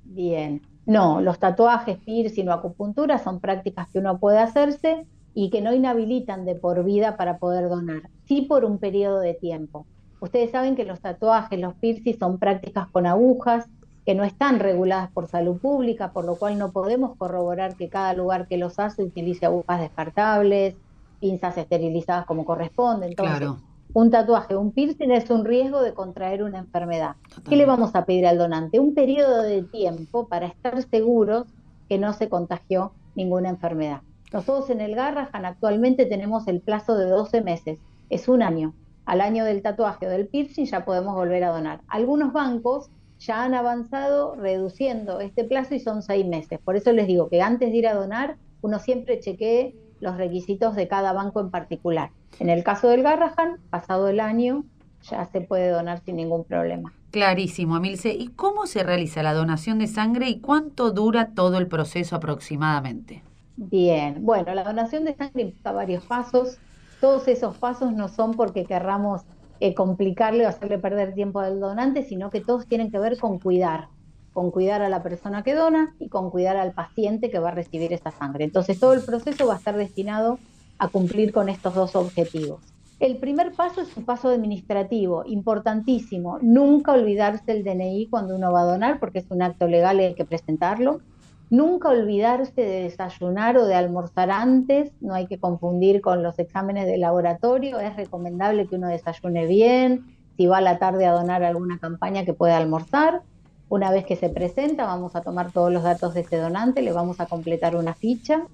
Bien, 0.04 0.62
no, 0.86 1.20
los 1.20 1.38
tatuajes, 1.38 1.98
piercing 1.98 2.48
o 2.48 2.52
acupuntura 2.52 3.18
son 3.18 3.40
prácticas 3.40 3.88
que 3.90 3.98
uno 3.98 4.18
puede 4.18 4.38
hacerse 4.38 5.04
y 5.34 5.50
que 5.50 5.60
no 5.60 5.74
inhabilitan 5.74 6.46
de 6.46 6.54
por 6.54 6.84
vida 6.84 7.18
para 7.18 7.36
poder 7.36 7.68
donar, 7.68 8.08
sí 8.24 8.42
por 8.42 8.64
un 8.64 8.78
periodo 8.78 9.20
de 9.20 9.34
tiempo. 9.34 9.84
Ustedes 10.20 10.50
saben 10.50 10.76
que 10.76 10.86
los 10.86 11.00
tatuajes, 11.00 11.60
los 11.60 11.74
piercing 11.74 12.18
son 12.18 12.38
prácticas 12.38 12.86
con 12.88 13.04
agujas 13.04 13.68
que 14.06 14.14
no 14.14 14.24
están 14.24 14.60
reguladas 14.60 15.10
por 15.10 15.26
salud 15.26 15.58
pública, 15.58 16.12
por 16.12 16.24
lo 16.24 16.36
cual 16.36 16.56
no 16.56 16.72
podemos 16.72 17.16
corroborar 17.18 17.76
que 17.76 17.88
cada 17.88 18.14
lugar 18.14 18.46
que 18.46 18.56
los 18.56 18.78
hace 18.78 19.02
utilice 19.02 19.44
agujas 19.44 19.80
descartables, 19.80 20.76
pinzas 21.16 21.56
esterilizadas 21.58 22.26
como 22.26 22.44
corresponde. 22.44 23.06
Entonces, 23.06 23.48
un 23.92 24.10
tatuaje, 24.10 24.56
un 24.56 24.72
piercing 24.72 25.10
es 25.10 25.30
un 25.30 25.44
riesgo 25.44 25.82
de 25.82 25.94
contraer 25.94 26.42
una 26.42 26.58
enfermedad. 26.58 27.16
¿Qué 27.48 27.56
le 27.56 27.64
vamos 27.64 27.94
a 27.94 28.04
pedir 28.04 28.26
al 28.26 28.36
donante? 28.36 28.78
Un 28.78 28.94
periodo 28.94 29.42
de 29.42 29.62
tiempo 29.62 30.28
para 30.28 30.46
estar 30.46 30.82
seguros 30.82 31.46
que 31.88 31.98
no 31.98 32.12
se 32.12 32.28
contagió 32.28 32.92
ninguna 33.14 33.48
enfermedad. 33.48 34.02
Nosotros 34.32 34.68
en 34.70 34.80
el 34.80 34.94
Garrahan 34.94 35.46
actualmente 35.46 36.04
tenemos 36.04 36.46
el 36.48 36.60
plazo 36.60 36.96
de 36.96 37.06
12 37.06 37.42
meses, 37.42 37.78
es 38.10 38.28
un 38.28 38.42
año. 38.42 38.74
al 39.06 39.20
año 39.20 39.44
del 39.44 39.62
tatuaje 39.62 40.06
o 40.08 40.10
del 40.10 40.26
piercing 40.26 40.64
ya 40.64 40.84
podemos 40.84 41.14
volver 41.14 41.44
a 41.44 41.50
donar. 41.50 41.80
Algunos 41.86 42.32
bancos 42.32 42.90
ya 43.20 43.44
han 43.44 43.54
avanzado 43.54 44.34
reduciendo 44.34 45.20
este 45.20 45.44
plazo 45.44 45.76
y 45.76 45.80
son 45.80 46.02
seis 46.02 46.26
meses. 46.26 46.58
Por 46.58 46.76
eso 46.76 46.92
les 46.92 47.06
digo 47.06 47.28
que 47.28 47.40
antes 47.40 47.70
de 47.70 47.76
ir 47.76 47.86
a 47.86 47.94
donar, 47.94 48.36
uno 48.62 48.78
siempre 48.80 49.20
chequee 49.20 49.76
los 50.00 50.16
requisitos 50.16 50.74
de 50.76 50.88
cada 50.88 51.12
banco 51.12 51.40
en 51.40 51.50
particular. 51.50 52.10
En 52.38 52.50
el 52.50 52.62
caso 52.64 52.88
del 52.88 53.02
Garrahan, 53.02 53.58
pasado 53.70 54.08
el 54.08 54.20
año, 54.20 54.64
ya 55.02 55.24
se 55.26 55.40
puede 55.40 55.70
donar 55.70 56.00
sin 56.04 56.16
ningún 56.16 56.44
problema. 56.44 56.92
Clarísimo, 57.10 57.76
Emilce. 57.76 58.12
¿Y 58.12 58.28
cómo 58.28 58.66
se 58.66 58.82
realiza 58.82 59.22
la 59.22 59.32
donación 59.32 59.78
de 59.78 59.86
sangre 59.86 60.28
y 60.28 60.40
cuánto 60.40 60.90
dura 60.90 61.30
todo 61.34 61.58
el 61.58 61.66
proceso 61.66 62.16
aproximadamente? 62.16 63.22
Bien, 63.56 64.24
bueno, 64.24 64.54
la 64.54 64.64
donación 64.64 65.04
de 65.04 65.14
sangre 65.14 65.42
implica 65.42 65.72
varios 65.72 66.04
pasos. 66.04 66.58
Todos 67.00 67.26
esos 67.28 67.56
pasos 67.56 67.92
no 67.92 68.08
son 68.08 68.34
porque 68.34 68.64
querramos 68.64 69.22
eh, 69.60 69.74
complicarle 69.74 70.44
o 70.44 70.48
hacerle 70.48 70.78
perder 70.78 71.14
tiempo 71.14 71.40
al 71.40 71.60
donante, 71.60 72.02
sino 72.02 72.28
que 72.28 72.42
todos 72.42 72.66
tienen 72.66 72.90
que 72.90 72.98
ver 72.98 73.18
con 73.18 73.38
cuidar, 73.38 73.88
con 74.36 74.50
cuidar 74.50 74.82
a 74.82 74.90
la 74.90 75.02
persona 75.02 75.42
que 75.42 75.54
dona 75.54 75.94
y 75.98 76.10
con 76.10 76.28
cuidar 76.28 76.58
al 76.58 76.72
paciente 76.72 77.30
que 77.30 77.38
va 77.38 77.48
a 77.48 77.52
recibir 77.52 77.94
esa 77.94 78.10
sangre. 78.10 78.44
Entonces 78.44 78.78
todo 78.78 78.92
el 78.92 79.00
proceso 79.00 79.46
va 79.46 79.54
a 79.54 79.56
estar 79.56 79.78
destinado 79.78 80.38
a 80.76 80.88
cumplir 80.88 81.32
con 81.32 81.48
estos 81.48 81.74
dos 81.74 81.96
objetivos. 81.96 82.60
El 83.00 83.16
primer 83.16 83.52
paso 83.52 83.80
es 83.80 83.96
un 83.96 84.04
paso 84.04 84.28
administrativo, 84.28 85.24
importantísimo. 85.24 86.38
Nunca 86.42 86.92
olvidarse 86.92 87.50
el 87.50 87.64
DNI 87.64 88.08
cuando 88.10 88.36
uno 88.36 88.52
va 88.52 88.60
a 88.60 88.64
donar, 88.66 89.00
porque 89.00 89.20
es 89.20 89.30
un 89.30 89.40
acto 89.40 89.68
legal 89.68 90.00
hay 90.00 90.12
que 90.12 90.26
presentarlo. 90.26 91.00
Nunca 91.48 91.88
olvidarse 91.88 92.60
de 92.60 92.82
desayunar 92.82 93.56
o 93.56 93.64
de 93.64 93.74
almorzar 93.74 94.30
antes, 94.30 94.92
no 95.00 95.14
hay 95.14 95.28
que 95.28 95.38
confundir 95.38 96.02
con 96.02 96.22
los 96.22 96.38
exámenes 96.38 96.84
de 96.84 96.98
laboratorio, 96.98 97.80
es 97.80 97.96
recomendable 97.96 98.66
que 98.66 98.76
uno 98.76 98.88
desayune 98.88 99.46
bien, 99.46 100.04
si 100.36 100.46
va 100.46 100.58
a 100.58 100.60
la 100.60 100.78
tarde 100.78 101.06
a 101.06 101.12
donar 101.12 101.42
alguna 101.42 101.78
campaña 101.78 102.26
que 102.26 102.34
pueda 102.34 102.58
almorzar. 102.58 103.22
Una 103.68 103.90
vez 103.90 104.06
que 104.06 104.14
se 104.14 104.28
presenta, 104.28 104.86
vamos 104.86 105.16
a 105.16 105.22
tomar 105.22 105.50
todos 105.50 105.72
los 105.72 105.82
datos 105.82 106.14
de 106.14 106.20
ese 106.20 106.36
donante, 106.36 106.82
le 106.82 106.92
vamos 106.92 107.20
a 107.20 107.26
completar 107.26 107.74
una 107.74 107.94
ficha. 107.94 108.46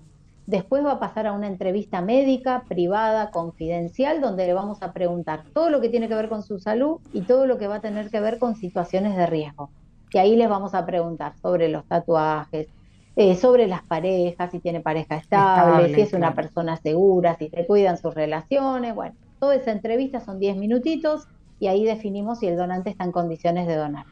Después 0.46 0.84
va 0.84 0.92
a 0.92 0.98
pasar 0.98 1.26
a 1.26 1.32
una 1.32 1.46
entrevista 1.46 2.00
médica, 2.00 2.64
privada, 2.66 3.30
confidencial, 3.30 4.20
donde 4.20 4.46
le 4.46 4.54
vamos 4.54 4.82
a 4.82 4.92
preguntar 4.92 5.44
todo 5.52 5.70
lo 5.70 5.80
que 5.80 5.90
tiene 5.90 6.08
que 6.08 6.14
ver 6.14 6.28
con 6.28 6.42
su 6.42 6.58
salud 6.58 6.98
y 7.12 7.22
todo 7.22 7.46
lo 7.46 7.58
que 7.58 7.68
va 7.68 7.76
a 7.76 7.80
tener 7.80 8.10
que 8.10 8.20
ver 8.20 8.38
con 8.38 8.56
situaciones 8.56 9.16
de 9.16 9.26
riesgo. 9.26 9.70
Y 10.12 10.18
ahí 10.18 10.34
les 10.34 10.48
vamos 10.48 10.74
a 10.74 10.84
preguntar 10.84 11.34
sobre 11.40 11.68
los 11.68 11.84
tatuajes, 11.84 12.68
eh, 13.14 13.36
sobre 13.36 13.66
las 13.66 13.82
parejas, 13.82 14.50
si 14.50 14.60
tiene 14.60 14.80
pareja 14.80 15.16
estable, 15.16 15.94
si 15.94 16.00
es 16.00 16.14
una 16.14 16.34
persona 16.34 16.78
segura, 16.78 17.36
si 17.36 17.50
se 17.50 17.66
cuidan 17.66 17.98
sus 17.98 18.14
relaciones. 18.14 18.94
Bueno, 18.94 19.14
toda 19.38 19.54
esa 19.54 19.72
entrevista 19.72 20.20
son 20.20 20.38
10 20.38 20.56
minutitos 20.56 21.28
y 21.60 21.66
ahí 21.66 21.84
definimos 21.84 22.40
si 22.40 22.46
el 22.46 22.56
donante 22.56 22.88
está 22.90 23.04
en 23.04 23.12
condiciones 23.12 23.66
de 23.66 23.76
donar. 23.76 24.06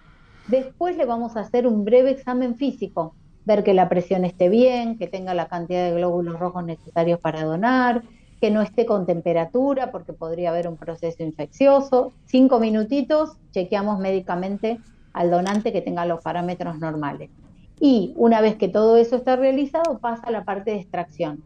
Después 0.49 0.97
le 0.97 1.05
vamos 1.05 1.37
a 1.37 1.41
hacer 1.41 1.67
un 1.67 1.85
breve 1.85 2.11
examen 2.11 2.57
físico, 2.57 3.15
ver 3.45 3.65
que 3.65 3.75
la 3.75 3.89
presión 3.89 4.25
esté 4.25 4.49
bien, 4.49 4.99
que 4.99 5.07
tenga 5.07 5.35
la 5.35 5.47
cantidad 5.47 5.85
de 5.85 5.95
glóbulos 5.95 6.39
rojos 6.39 6.65
necesarios 6.65 7.21
para 7.21 7.45
donar, 7.45 8.03
que 8.41 8.51
no 8.51 8.63
esté 8.63 8.87
con 8.87 9.07
temperatura 9.07 9.93
porque 9.93 10.13
podría 10.13 10.51
haber 10.51 10.67
un 10.67 10.77
proceso 10.77 11.23
infeccioso. 11.23 12.13
Cinco 12.25 12.59
minutitos, 12.59 13.37
chequeamos 13.53 13.99
médicamente 13.99 14.79
al 15.13 15.31
donante 15.31 15.73
que 15.73 15.83
tenga 15.83 16.07
los 16.07 16.23
parámetros 16.23 16.79
normales. 16.79 17.31
Y 17.79 18.13
una 18.17 18.41
vez 18.41 18.57
que 18.57 18.69
todo 18.69 18.97
eso 18.97 19.17
está 19.17 19.37
realizado, 19.37 19.99
pasa 19.99 20.31
la 20.31 20.45
parte 20.45 20.71
de 20.71 20.79
extracción. 20.79 21.43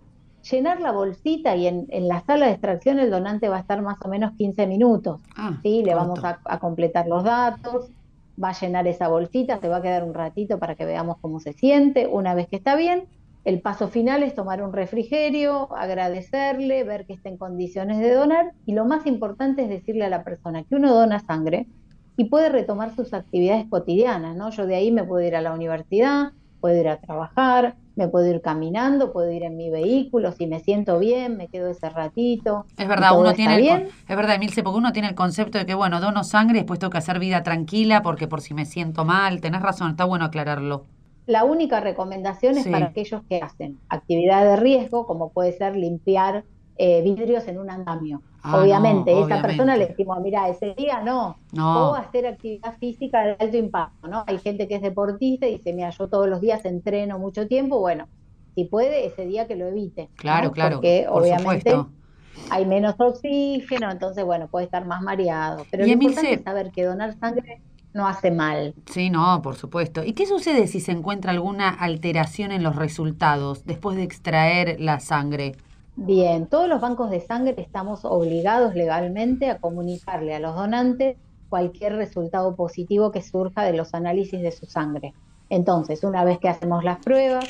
Llenar 0.50 0.80
la 0.80 0.92
bolsita 0.92 1.56
y 1.56 1.66
en, 1.66 1.86
la 2.06 2.20
sala 2.24 2.46
de 2.46 2.52
extracción 2.52 2.98
el 2.98 3.10
donante 3.10 3.48
va 3.48 3.56
a 3.56 3.60
estar 3.60 3.80
más 3.82 3.96
o 4.04 4.08
menos 4.08 4.32
15 4.32 4.66
minutos. 4.66 5.20
Ah, 5.36 5.58
¿sí? 5.62 5.82
Le 5.82 5.94
vamos 5.94 6.20
a 6.22 6.58
completar 6.58 7.06
los 7.06 7.24
datos, 7.24 7.88
va 8.42 8.50
a 8.50 8.60
llenar 8.60 8.86
esa 8.86 9.08
bolsita, 9.08 9.58
se 9.60 9.68
va 9.68 9.78
a 9.78 9.82
quedar 9.82 10.04
un 10.04 10.14
ratito 10.14 10.58
para 10.58 10.74
que 10.74 10.84
veamos 10.84 11.16
cómo 11.20 11.40
se 11.40 11.52
siente. 11.52 12.06
Una 12.06 12.34
vez 12.34 12.48
que 12.48 12.56
está 12.56 12.76
bien, 12.76 13.08
el 13.44 13.60
paso 13.60 13.88
final 13.88 14.22
es 14.22 14.34
tomar 14.34 14.62
un 14.62 14.72
refrigerio, 14.72 15.74
agradecerle, 15.76 16.82
ver 16.84 17.06
que 17.06 17.12
está 17.12 17.28
en 17.28 17.36
condiciones 17.36 17.98
de 17.98 18.12
donar 18.12 18.52
y 18.64 18.72
lo 18.72 18.86
más 18.86 19.06
importante 19.06 19.62
es 19.62 19.68
decirle 19.68 20.04
a 20.04 20.08
la 20.08 20.24
persona 20.24 20.64
que 20.64 20.74
uno 20.74 20.94
dona 20.94 21.20
sangre 21.20 21.68
y 22.16 22.24
puede 22.26 22.48
retomar 22.48 22.94
sus 22.94 23.12
actividades 23.12 23.66
cotidianas, 23.68 24.36
¿no? 24.36 24.50
Yo 24.50 24.66
de 24.66 24.76
ahí 24.76 24.90
me 24.90 25.04
puedo 25.04 25.26
ir 25.26 25.36
a 25.36 25.42
la 25.42 25.52
universidad, 25.52 26.32
puedo 26.60 26.80
ir 26.80 26.88
a 26.88 27.00
trabajar, 27.00 27.76
me 27.96 28.08
puedo 28.08 28.26
ir 28.26 28.40
caminando, 28.40 29.12
puedo 29.12 29.30
ir 29.30 29.44
en 29.44 29.56
mi 29.56 29.70
vehículo, 29.70 30.32
si 30.32 30.46
me 30.46 30.60
siento 30.60 30.98
bien, 30.98 31.36
me 31.36 31.48
quedo 31.48 31.68
ese 31.70 31.88
ratito. 31.90 32.66
Es 32.76 32.88
verdad, 32.88 33.18
uno 33.18 33.34
tiene 33.34 33.56
bien. 33.56 33.88
es 34.08 34.16
verdad, 34.16 34.36
Emilce, 34.36 34.62
porque 34.62 34.78
uno 34.78 34.92
tiene 34.92 35.08
el 35.08 35.14
concepto 35.14 35.58
de 35.58 35.66
que 35.66 35.74
bueno, 35.74 36.00
dono 36.00 36.24
sangre, 36.24 36.58
después 36.58 36.78
tengo 36.80 36.90
que 36.90 36.98
hacer 36.98 37.18
vida 37.18 37.42
tranquila 37.42 38.02
porque 38.02 38.28
por 38.28 38.40
si 38.40 38.54
me 38.54 38.64
siento 38.66 39.04
mal, 39.04 39.40
tenés 39.40 39.62
razón, 39.62 39.92
está 39.92 40.04
bueno 40.04 40.24
aclararlo. 40.24 40.86
La 41.26 41.44
única 41.44 41.80
recomendación 41.80 42.58
es 42.58 42.68
para 42.68 42.86
aquellos 42.86 43.22
que 43.28 43.38
hacen 43.38 43.78
actividad 43.88 44.44
de 44.44 44.56
riesgo, 44.56 45.06
como 45.06 45.30
puede 45.30 45.52
ser 45.52 45.74
limpiar 45.74 46.44
eh, 46.76 47.02
vidrios 47.02 47.46
en 47.48 47.58
un 47.58 47.70
andamio. 47.70 48.22
Ah, 48.42 48.60
obviamente, 48.60 49.18
esa 49.18 49.40
persona 49.40 49.76
le 49.76 49.86
decimos, 49.86 50.18
mira, 50.20 50.48
ese 50.48 50.74
día 50.74 51.00
no, 51.00 51.38
no, 51.52 51.90
o 51.90 51.94
hacer 51.94 52.26
actividad 52.26 52.76
física 52.78 53.22
de 53.22 53.36
alto 53.38 53.56
impacto, 53.56 54.08
¿no? 54.08 54.24
Hay 54.26 54.38
gente 54.38 54.68
que 54.68 54.74
es 54.74 54.82
deportista 54.82 55.46
y 55.46 55.56
dice, 55.56 55.72
mira, 55.72 55.90
yo 55.90 56.08
todos 56.08 56.28
los 56.28 56.40
días 56.40 56.64
entreno 56.64 57.18
mucho 57.18 57.46
tiempo, 57.46 57.78
bueno, 57.78 58.06
si 58.54 58.64
puede, 58.64 59.06
ese 59.06 59.26
día 59.26 59.46
que 59.46 59.56
lo 59.56 59.66
evite. 59.66 60.10
Claro, 60.16 60.52
claro. 60.52 60.76
Porque 60.76 61.06
obviamente 61.08 61.74
hay 62.50 62.66
menos 62.66 62.94
oxígeno, 62.98 63.90
entonces, 63.90 64.24
bueno, 64.24 64.48
puede 64.48 64.66
estar 64.66 64.86
más 64.86 65.02
mareado. 65.02 65.64
Pero 65.70 65.86
lo 65.86 65.92
importante 65.92 66.34
es 66.34 66.42
saber 66.42 66.70
que 66.70 66.84
donar 66.84 67.18
sangre 67.18 67.62
no 67.94 68.06
hace 68.06 68.30
mal. 68.30 68.74
Sí, 68.86 69.08
no, 69.08 69.40
por 69.40 69.54
supuesto. 69.54 70.04
¿Y 70.04 70.12
qué 70.12 70.26
sucede 70.26 70.66
si 70.66 70.80
se 70.80 70.92
encuentra 70.92 71.30
alguna 71.30 71.68
alteración 71.68 72.52
en 72.52 72.62
los 72.62 72.76
resultados 72.76 73.64
después 73.64 73.96
de 73.96 74.02
extraer 74.02 74.80
la 74.80 75.00
sangre? 75.00 75.52
Bien, 75.96 76.48
todos 76.48 76.68
los 76.68 76.80
bancos 76.80 77.10
de 77.10 77.20
sangre 77.20 77.54
estamos 77.56 78.04
obligados 78.04 78.74
legalmente 78.74 79.48
a 79.48 79.58
comunicarle 79.58 80.34
a 80.34 80.40
los 80.40 80.56
donantes 80.56 81.16
cualquier 81.48 81.94
resultado 81.94 82.56
positivo 82.56 83.12
que 83.12 83.22
surja 83.22 83.62
de 83.62 83.74
los 83.74 83.94
análisis 83.94 84.42
de 84.42 84.50
su 84.50 84.66
sangre. 84.66 85.14
Entonces, 85.50 86.02
una 86.02 86.24
vez 86.24 86.38
que 86.40 86.48
hacemos 86.48 86.82
las 86.82 86.98
pruebas, 86.98 87.44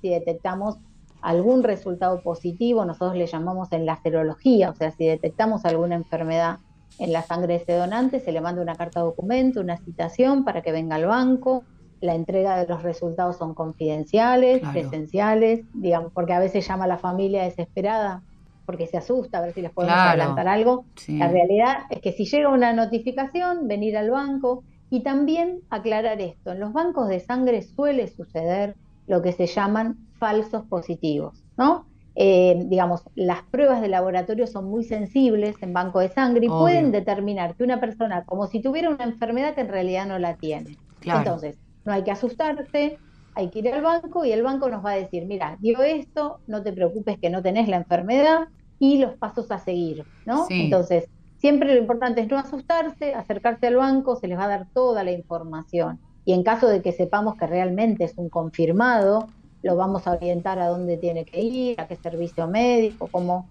si 0.00 0.10
detectamos 0.10 0.76
algún 1.22 1.64
resultado 1.64 2.22
positivo, 2.22 2.84
nosotros 2.84 3.16
le 3.16 3.26
llamamos 3.26 3.72
en 3.72 3.84
la 3.84 4.00
serología, 4.00 4.70
o 4.70 4.74
sea, 4.76 4.92
si 4.92 5.04
detectamos 5.04 5.64
alguna 5.64 5.96
enfermedad 5.96 6.58
en 7.00 7.12
la 7.12 7.22
sangre 7.22 7.54
de 7.54 7.62
ese 7.62 7.72
donante, 7.72 8.20
se 8.20 8.30
le 8.30 8.40
manda 8.40 8.62
una 8.62 8.76
carta 8.76 9.00
documento, 9.00 9.60
una 9.60 9.76
citación 9.76 10.44
para 10.44 10.62
que 10.62 10.70
venga 10.70 10.94
al 10.94 11.06
banco, 11.06 11.64
la 12.00 12.14
entrega 12.14 12.56
de 12.56 12.66
los 12.66 12.82
resultados 12.82 13.36
son 13.36 13.54
confidenciales, 13.54 14.62
esenciales, 14.74 15.60
digamos, 15.74 16.12
porque 16.12 16.32
a 16.32 16.38
veces 16.38 16.66
llama 16.66 16.84
a 16.84 16.88
la 16.88 16.98
familia 16.98 17.44
desesperada 17.44 18.22
porque 18.68 18.86
se 18.86 18.98
asusta 18.98 19.38
a 19.38 19.40
ver 19.40 19.54
si 19.54 19.62
les 19.62 19.70
podemos 19.70 19.96
adelantar 19.96 20.46
algo. 20.46 20.84
La 21.08 21.28
realidad 21.28 21.78
es 21.88 22.02
que 22.02 22.12
si 22.12 22.26
llega 22.26 22.50
una 22.50 22.74
notificación, 22.74 23.66
venir 23.66 23.96
al 23.96 24.10
banco 24.10 24.62
y 24.90 25.02
también 25.02 25.60
aclarar 25.70 26.20
esto. 26.20 26.52
En 26.52 26.60
los 26.60 26.74
bancos 26.74 27.08
de 27.08 27.18
sangre 27.18 27.62
suele 27.62 28.08
suceder 28.08 28.76
lo 29.06 29.22
que 29.22 29.32
se 29.32 29.46
llaman 29.46 29.96
falsos 30.18 30.66
positivos, 30.66 31.42
¿no? 31.56 31.86
Eh, 32.14 32.62
digamos, 32.66 33.04
las 33.14 33.42
pruebas 33.44 33.80
de 33.80 33.88
laboratorio 33.88 34.46
son 34.46 34.66
muy 34.66 34.84
sensibles 34.84 35.56
en 35.62 35.72
banco 35.72 36.00
de 36.00 36.10
sangre 36.10 36.44
y 36.44 36.48
pueden 36.50 36.92
determinar 36.92 37.54
que 37.54 37.64
una 37.64 37.80
persona, 37.80 38.24
como 38.24 38.48
si 38.48 38.60
tuviera 38.60 38.90
una 38.90 39.04
enfermedad 39.04 39.54
que 39.54 39.62
en 39.62 39.68
realidad 39.68 40.06
no 40.06 40.18
la 40.18 40.36
tiene. 40.36 40.76
Entonces, 41.02 41.56
no 41.88 41.94
hay 41.94 42.04
que 42.04 42.10
asustarse, 42.10 42.98
hay 43.34 43.48
que 43.48 43.60
ir 43.60 43.72
al 43.72 43.82
banco 43.82 44.24
y 44.24 44.32
el 44.32 44.42
banco 44.42 44.68
nos 44.68 44.84
va 44.84 44.90
a 44.90 44.96
decir, 44.96 45.24
mira, 45.24 45.56
dio 45.60 45.82
esto, 45.82 46.40
no 46.46 46.62
te 46.62 46.72
preocupes 46.72 47.18
que 47.18 47.30
no 47.30 47.42
tenés 47.42 47.66
la 47.66 47.78
enfermedad 47.78 48.48
y 48.78 48.98
los 48.98 49.14
pasos 49.16 49.50
a 49.50 49.58
seguir, 49.58 50.04
¿no? 50.26 50.46
Entonces, 50.50 51.08
siempre 51.38 51.72
lo 51.72 51.80
importante 51.80 52.20
es 52.20 52.28
no 52.28 52.36
asustarse, 52.36 53.14
acercarse 53.14 53.68
al 53.68 53.76
banco, 53.76 54.16
se 54.16 54.28
les 54.28 54.38
va 54.38 54.44
a 54.44 54.48
dar 54.48 54.66
toda 54.74 55.02
la 55.02 55.12
información. 55.12 55.98
Y 56.26 56.34
en 56.34 56.42
caso 56.42 56.68
de 56.68 56.82
que 56.82 56.92
sepamos 56.92 57.36
que 57.36 57.46
realmente 57.46 58.04
es 58.04 58.12
un 58.18 58.28
confirmado, 58.28 59.28
lo 59.62 59.76
vamos 59.76 60.06
a 60.06 60.12
orientar 60.12 60.58
a 60.58 60.68
dónde 60.68 60.98
tiene 60.98 61.24
que 61.24 61.40
ir, 61.40 61.80
a 61.80 61.88
qué 61.88 61.96
servicio 61.96 62.46
médico, 62.48 63.08
cómo 63.10 63.48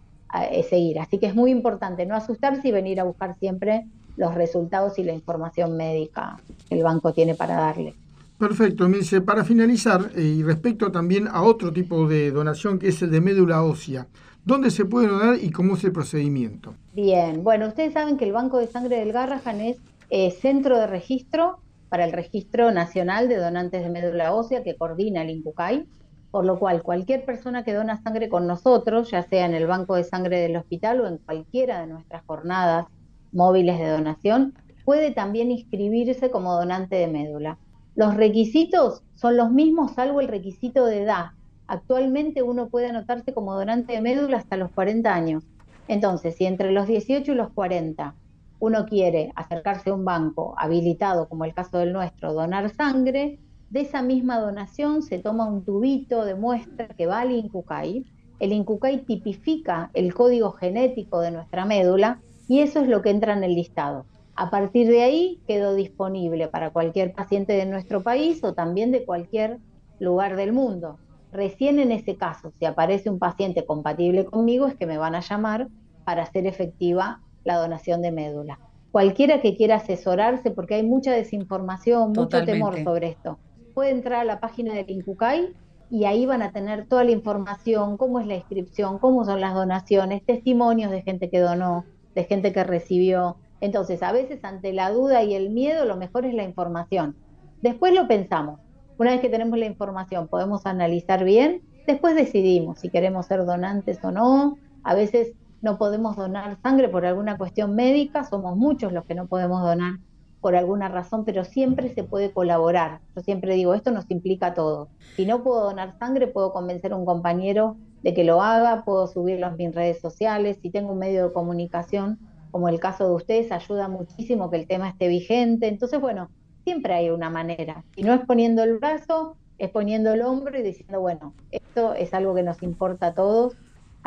eh, 0.52 0.62
seguir. 0.62 1.00
Así 1.00 1.18
que 1.18 1.26
es 1.26 1.34
muy 1.34 1.50
importante 1.50 2.06
no 2.06 2.16
asustarse 2.16 2.68
y 2.68 2.72
venir 2.72 3.00
a 3.00 3.04
buscar 3.04 3.36
siempre 3.40 3.88
los 4.16 4.36
resultados 4.36 5.00
y 5.00 5.04
la 5.04 5.14
información 5.14 5.76
médica 5.76 6.38
que 6.70 6.76
el 6.76 6.84
banco 6.84 7.14
tiene 7.14 7.34
para 7.34 7.56
darle. 7.56 7.96
Perfecto, 8.38 8.88
Milce. 8.88 9.22
Para 9.22 9.44
finalizar, 9.44 10.12
eh, 10.16 10.22
y 10.22 10.44
respecto 10.44 10.92
también 10.92 11.28
a 11.28 11.42
otro 11.42 11.74
tipo 11.74 12.08
de 12.08 12.30
donación 12.30 12.78
que 12.78 12.90
es 12.90 13.02
el 13.02 13.10
de 13.10 13.20
médula 13.20 13.64
ósea, 13.64 14.08
¿dónde 14.46 14.70
se 14.70 14.86
puede 14.86 15.08
donar 15.08 15.38
y 15.42 15.50
cómo 15.50 15.76
es 15.76 15.84
el 15.84 15.92
procedimiento? 15.92 16.76
Bien, 16.94 17.44
bueno, 17.44 17.68
ustedes 17.68 17.94
saben 17.94 18.16
que 18.16 18.26
el 18.26 18.34
Banco 18.34 18.60
de 18.60 18.68
Sangre 18.68 19.00
del 19.00 19.12
Garrahan 19.12 19.62
es 19.62 19.78
eh, 20.12 20.30
centro 20.30 20.78
de 20.78 20.86
registro 20.86 21.60
para 21.90 22.06
el 22.06 22.12
Registro 22.12 22.72
Nacional 22.72 23.28
de 23.28 23.38
Donantes 23.38 23.82
de 23.82 23.90
Médula 23.90 24.34
Ósea 24.34 24.62
que 24.62 24.76
coordina 24.76 25.24
el 25.24 25.32
INCUCAI, 25.32 25.88
por 26.30 26.46
lo 26.46 26.60
cual 26.60 26.84
cualquier 26.84 27.26
persona 27.26 27.64
que 27.64 27.74
dona 27.74 28.02
sangre 28.04 28.30
con 28.30 28.46
nosotros, 28.46 29.10
ya 29.10 29.24
sea 29.24 29.46
en 29.46 29.56
el 29.56 29.66
Banco 29.66 29.96
de 29.96 30.04
Sangre 30.04 30.40
del 30.40 30.58
hospital 30.58 31.02
o 31.02 31.08
en 31.08 31.18
cualquiera 31.18 31.82
de 31.82 31.88
nuestras 31.88 32.24
jornadas 32.26 32.86
móviles 33.32 33.80
de 33.80 33.90
donación, 33.90 34.54
puede 34.86 35.12
también 35.12 35.50
inscribirse 35.50 36.30
como 36.30 36.54
donante 36.54 36.98
de 36.98 37.08
médula. 37.08 37.58
Los 37.98 38.14
requisitos 38.14 39.02
son 39.16 39.38
los 39.38 39.50
mismos 39.52 39.94
salvo 39.94 40.22
el 40.22 40.28
requisito 40.28 40.86
de 40.86 41.02
edad. 41.02 41.32
Actualmente 41.66 42.44
uno 42.44 42.70
puede 42.70 42.90
anotarse 42.90 43.34
como 43.34 43.56
donante 43.56 43.94
de 43.94 44.02
médula 44.02 44.38
hasta 44.38 44.56
los 44.56 44.70
40 44.70 45.12
años. 45.12 45.44
Entonces, 45.88 46.36
si 46.36 46.46
entre 46.46 46.72
los 46.72 46.86
18 46.86 47.32
y 47.32 47.34
los 47.34 47.50
40 47.54 48.14
uno 48.60 48.86
quiere 48.86 49.32
acercarse 49.36 49.90
a 49.90 49.96
un 49.96 50.06
banco 50.06 50.54
habilitado, 50.60 51.28
como 51.28 51.44
el 51.46 51.56
caso 51.56 51.80
del 51.80 51.92
nuestro, 51.92 52.34
donar 52.34 52.70
sangre, 52.70 53.40
de 53.72 53.82
esa 53.82 54.04
misma 54.04 54.40
donación 54.40 55.02
se 55.02 55.18
toma 55.18 55.48
un 55.48 55.66
tubito 55.66 56.24
de 56.24 56.36
muestra 56.36 56.90
que 56.90 57.08
va 57.08 57.22
al 57.22 57.32
INCUCAI. 57.32 58.06
El 58.40 58.54
INCUCAI 58.54 59.06
tipifica 59.06 59.90
el 59.96 60.14
código 60.14 60.52
genético 60.52 61.20
de 61.20 61.32
nuestra 61.32 61.66
médula 61.66 62.20
y 62.48 62.60
eso 62.60 62.80
es 62.80 62.90
lo 62.90 63.02
que 63.02 63.10
entra 63.10 63.34
en 63.34 63.44
el 63.44 63.56
listado. 63.56 64.06
A 64.38 64.52
partir 64.52 64.88
de 64.88 65.02
ahí 65.02 65.42
quedó 65.48 65.74
disponible 65.74 66.48
para 66.48 66.70
cualquier 66.70 67.12
paciente 67.12 67.54
de 67.54 67.66
nuestro 67.66 68.04
país 68.04 68.44
o 68.44 68.54
también 68.54 68.92
de 68.92 69.04
cualquier 69.04 69.58
lugar 70.00 70.36
del 70.36 70.54
mundo. 70.54 71.00
Recién 71.32 71.80
en 71.80 71.92
ese 71.92 72.18
caso, 72.18 72.54
si 72.60 72.66
aparece 72.66 73.10
un 73.10 73.18
paciente 73.18 73.66
compatible 73.66 74.26
conmigo, 74.26 74.68
es 74.68 74.76
que 74.76 74.86
me 74.86 75.00
van 75.00 75.16
a 75.16 75.22
llamar 75.22 75.70
para 76.06 76.22
hacer 76.22 76.46
efectiva 76.46 77.22
la 77.46 77.58
donación 77.58 78.04
de 78.04 78.12
médula. 78.12 78.60
Cualquiera 78.92 79.42
que 79.42 79.56
quiera 79.56 79.78
asesorarse, 79.78 80.52
porque 80.52 80.76
hay 80.76 80.84
mucha 80.84 81.12
desinformación, 81.12 82.14
mucho 82.14 82.46
temor 82.46 82.84
sobre 82.84 83.08
esto, 83.08 83.40
puede 83.74 83.90
entrar 83.90 84.20
a 84.20 84.24
la 84.24 84.40
página 84.40 84.76
del 84.76 84.88
INCUCAI 84.88 85.56
y 85.90 86.06
ahí 86.06 86.28
van 86.28 86.44
a 86.44 86.52
tener 86.52 86.88
toda 86.88 87.04
la 87.04 87.12
información, 87.12 87.98
cómo 87.98 88.20
es 88.20 88.28
la 88.28 88.36
inscripción, 88.36 89.00
cómo 89.00 89.26
son 89.26 89.42
las 89.42 89.56
donaciones, 89.56 90.24
testimonios 90.24 90.92
de 90.92 91.02
gente 91.02 91.32
que 91.32 91.40
donó, 91.40 91.86
de 92.14 92.24
gente 92.26 92.54
que 92.54 92.64
recibió. 92.64 93.38
Entonces, 93.62 94.04
a 94.04 94.12
veces 94.12 94.44
ante 94.44 94.74
la 94.74 94.92
duda 94.92 95.24
y 95.24 95.34
el 95.34 95.50
miedo, 95.50 95.86
lo 95.86 95.96
mejor 95.96 96.26
es 96.26 96.34
la 96.34 96.44
información. 96.44 97.16
Después 97.62 97.94
lo 97.94 98.08
pensamos. 98.08 98.60
Una 98.98 99.12
vez 99.12 99.22
que 99.22 99.30
tenemos 99.30 99.58
la 99.58 99.66
información, 99.66 100.28
podemos 100.28 100.66
analizar 100.66 101.24
bien, 101.24 101.62
después 101.86 102.16
decidimos 102.16 102.80
si 102.80 102.90
queremos 102.90 103.28
ser 103.28 103.46
donantes 103.46 104.04
o 104.04 104.12
no. 104.12 104.58
A 104.84 104.96
veces 104.96 105.34
no 105.62 105.78
podemos 105.78 106.16
donar 106.16 106.58
sangre 106.62 106.90
por 106.90 107.06
alguna 107.06 107.38
cuestión 107.38 107.76
médica, 107.76 108.24
somos 108.24 108.56
muchos 108.56 108.92
los 108.92 109.06
que 109.06 109.16
no 109.16 109.28
podemos 109.28 109.62
donar 109.62 110.00
por 110.42 110.56
alguna 110.56 110.88
razón, 110.88 111.26
pero 111.26 111.44
siempre 111.44 111.94
se 111.94 112.04
puede 112.04 112.32
colaborar. 112.32 113.02
Yo 113.16 113.22
siempre 113.22 113.56
digo, 113.56 113.74
esto 113.74 113.92
nos 113.92 114.10
implica 114.10 114.48
a 114.48 114.54
todos. 114.54 114.90
Si 115.16 115.26
no 115.26 115.44
puedo 115.44 115.64
donar 115.64 115.98
sangre, 115.98 116.28
puedo 116.28 116.54
convencer 116.54 116.94
a 116.94 116.96
un 116.96 117.06
compañero 117.06 117.76
de 118.04 118.14
que 118.14 118.24
lo 118.24 118.42
haga, 118.42 118.84
puedo 118.86 119.08
subirlo 119.08 119.48
en 119.48 119.58
mis 119.58 119.76
redes 119.76 120.00
sociales, 120.00 120.58
si 120.62 120.70
tengo 120.70 120.94
un 120.94 121.00
medio 121.00 121.28
de 121.28 121.34
comunicación, 121.34 122.20
como 122.52 122.70
el 122.70 122.80
caso 122.80 123.08
de 123.08 123.16
ustedes, 123.16 123.52
ayuda 123.52 123.88
muchísimo 123.88 124.50
que 124.50 124.58
el 124.58 124.68
tema 124.68 124.90
esté 124.90 125.08
vigente. 125.08 125.68
Entonces, 125.68 126.00
bueno, 126.00 126.30
siempre 126.64 126.94
hay 126.94 127.10
una 127.10 127.30
manera. 127.30 127.84
Si 127.96 128.04
no 128.04 128.14
es 128.14 128.22
poniendo 128.26 128.64
el 128.64 128.78
brazo, 128.78 129.38
es 129.58 129.70
poniendo 129.70 130.14
el 130.14 130.22
hombro 130.22 130.58
y 130.58 130.64
diciendo, 130.64 131.02
bueno, 131.02 131.34
esto 131.52 131.94
es 131.94 132.14
algo 132.14 132.36
que 132.36 132.44
nos 132.44 132.62
importa 132.64 133.08
a 133.08 133.14
todos 133.14 133.56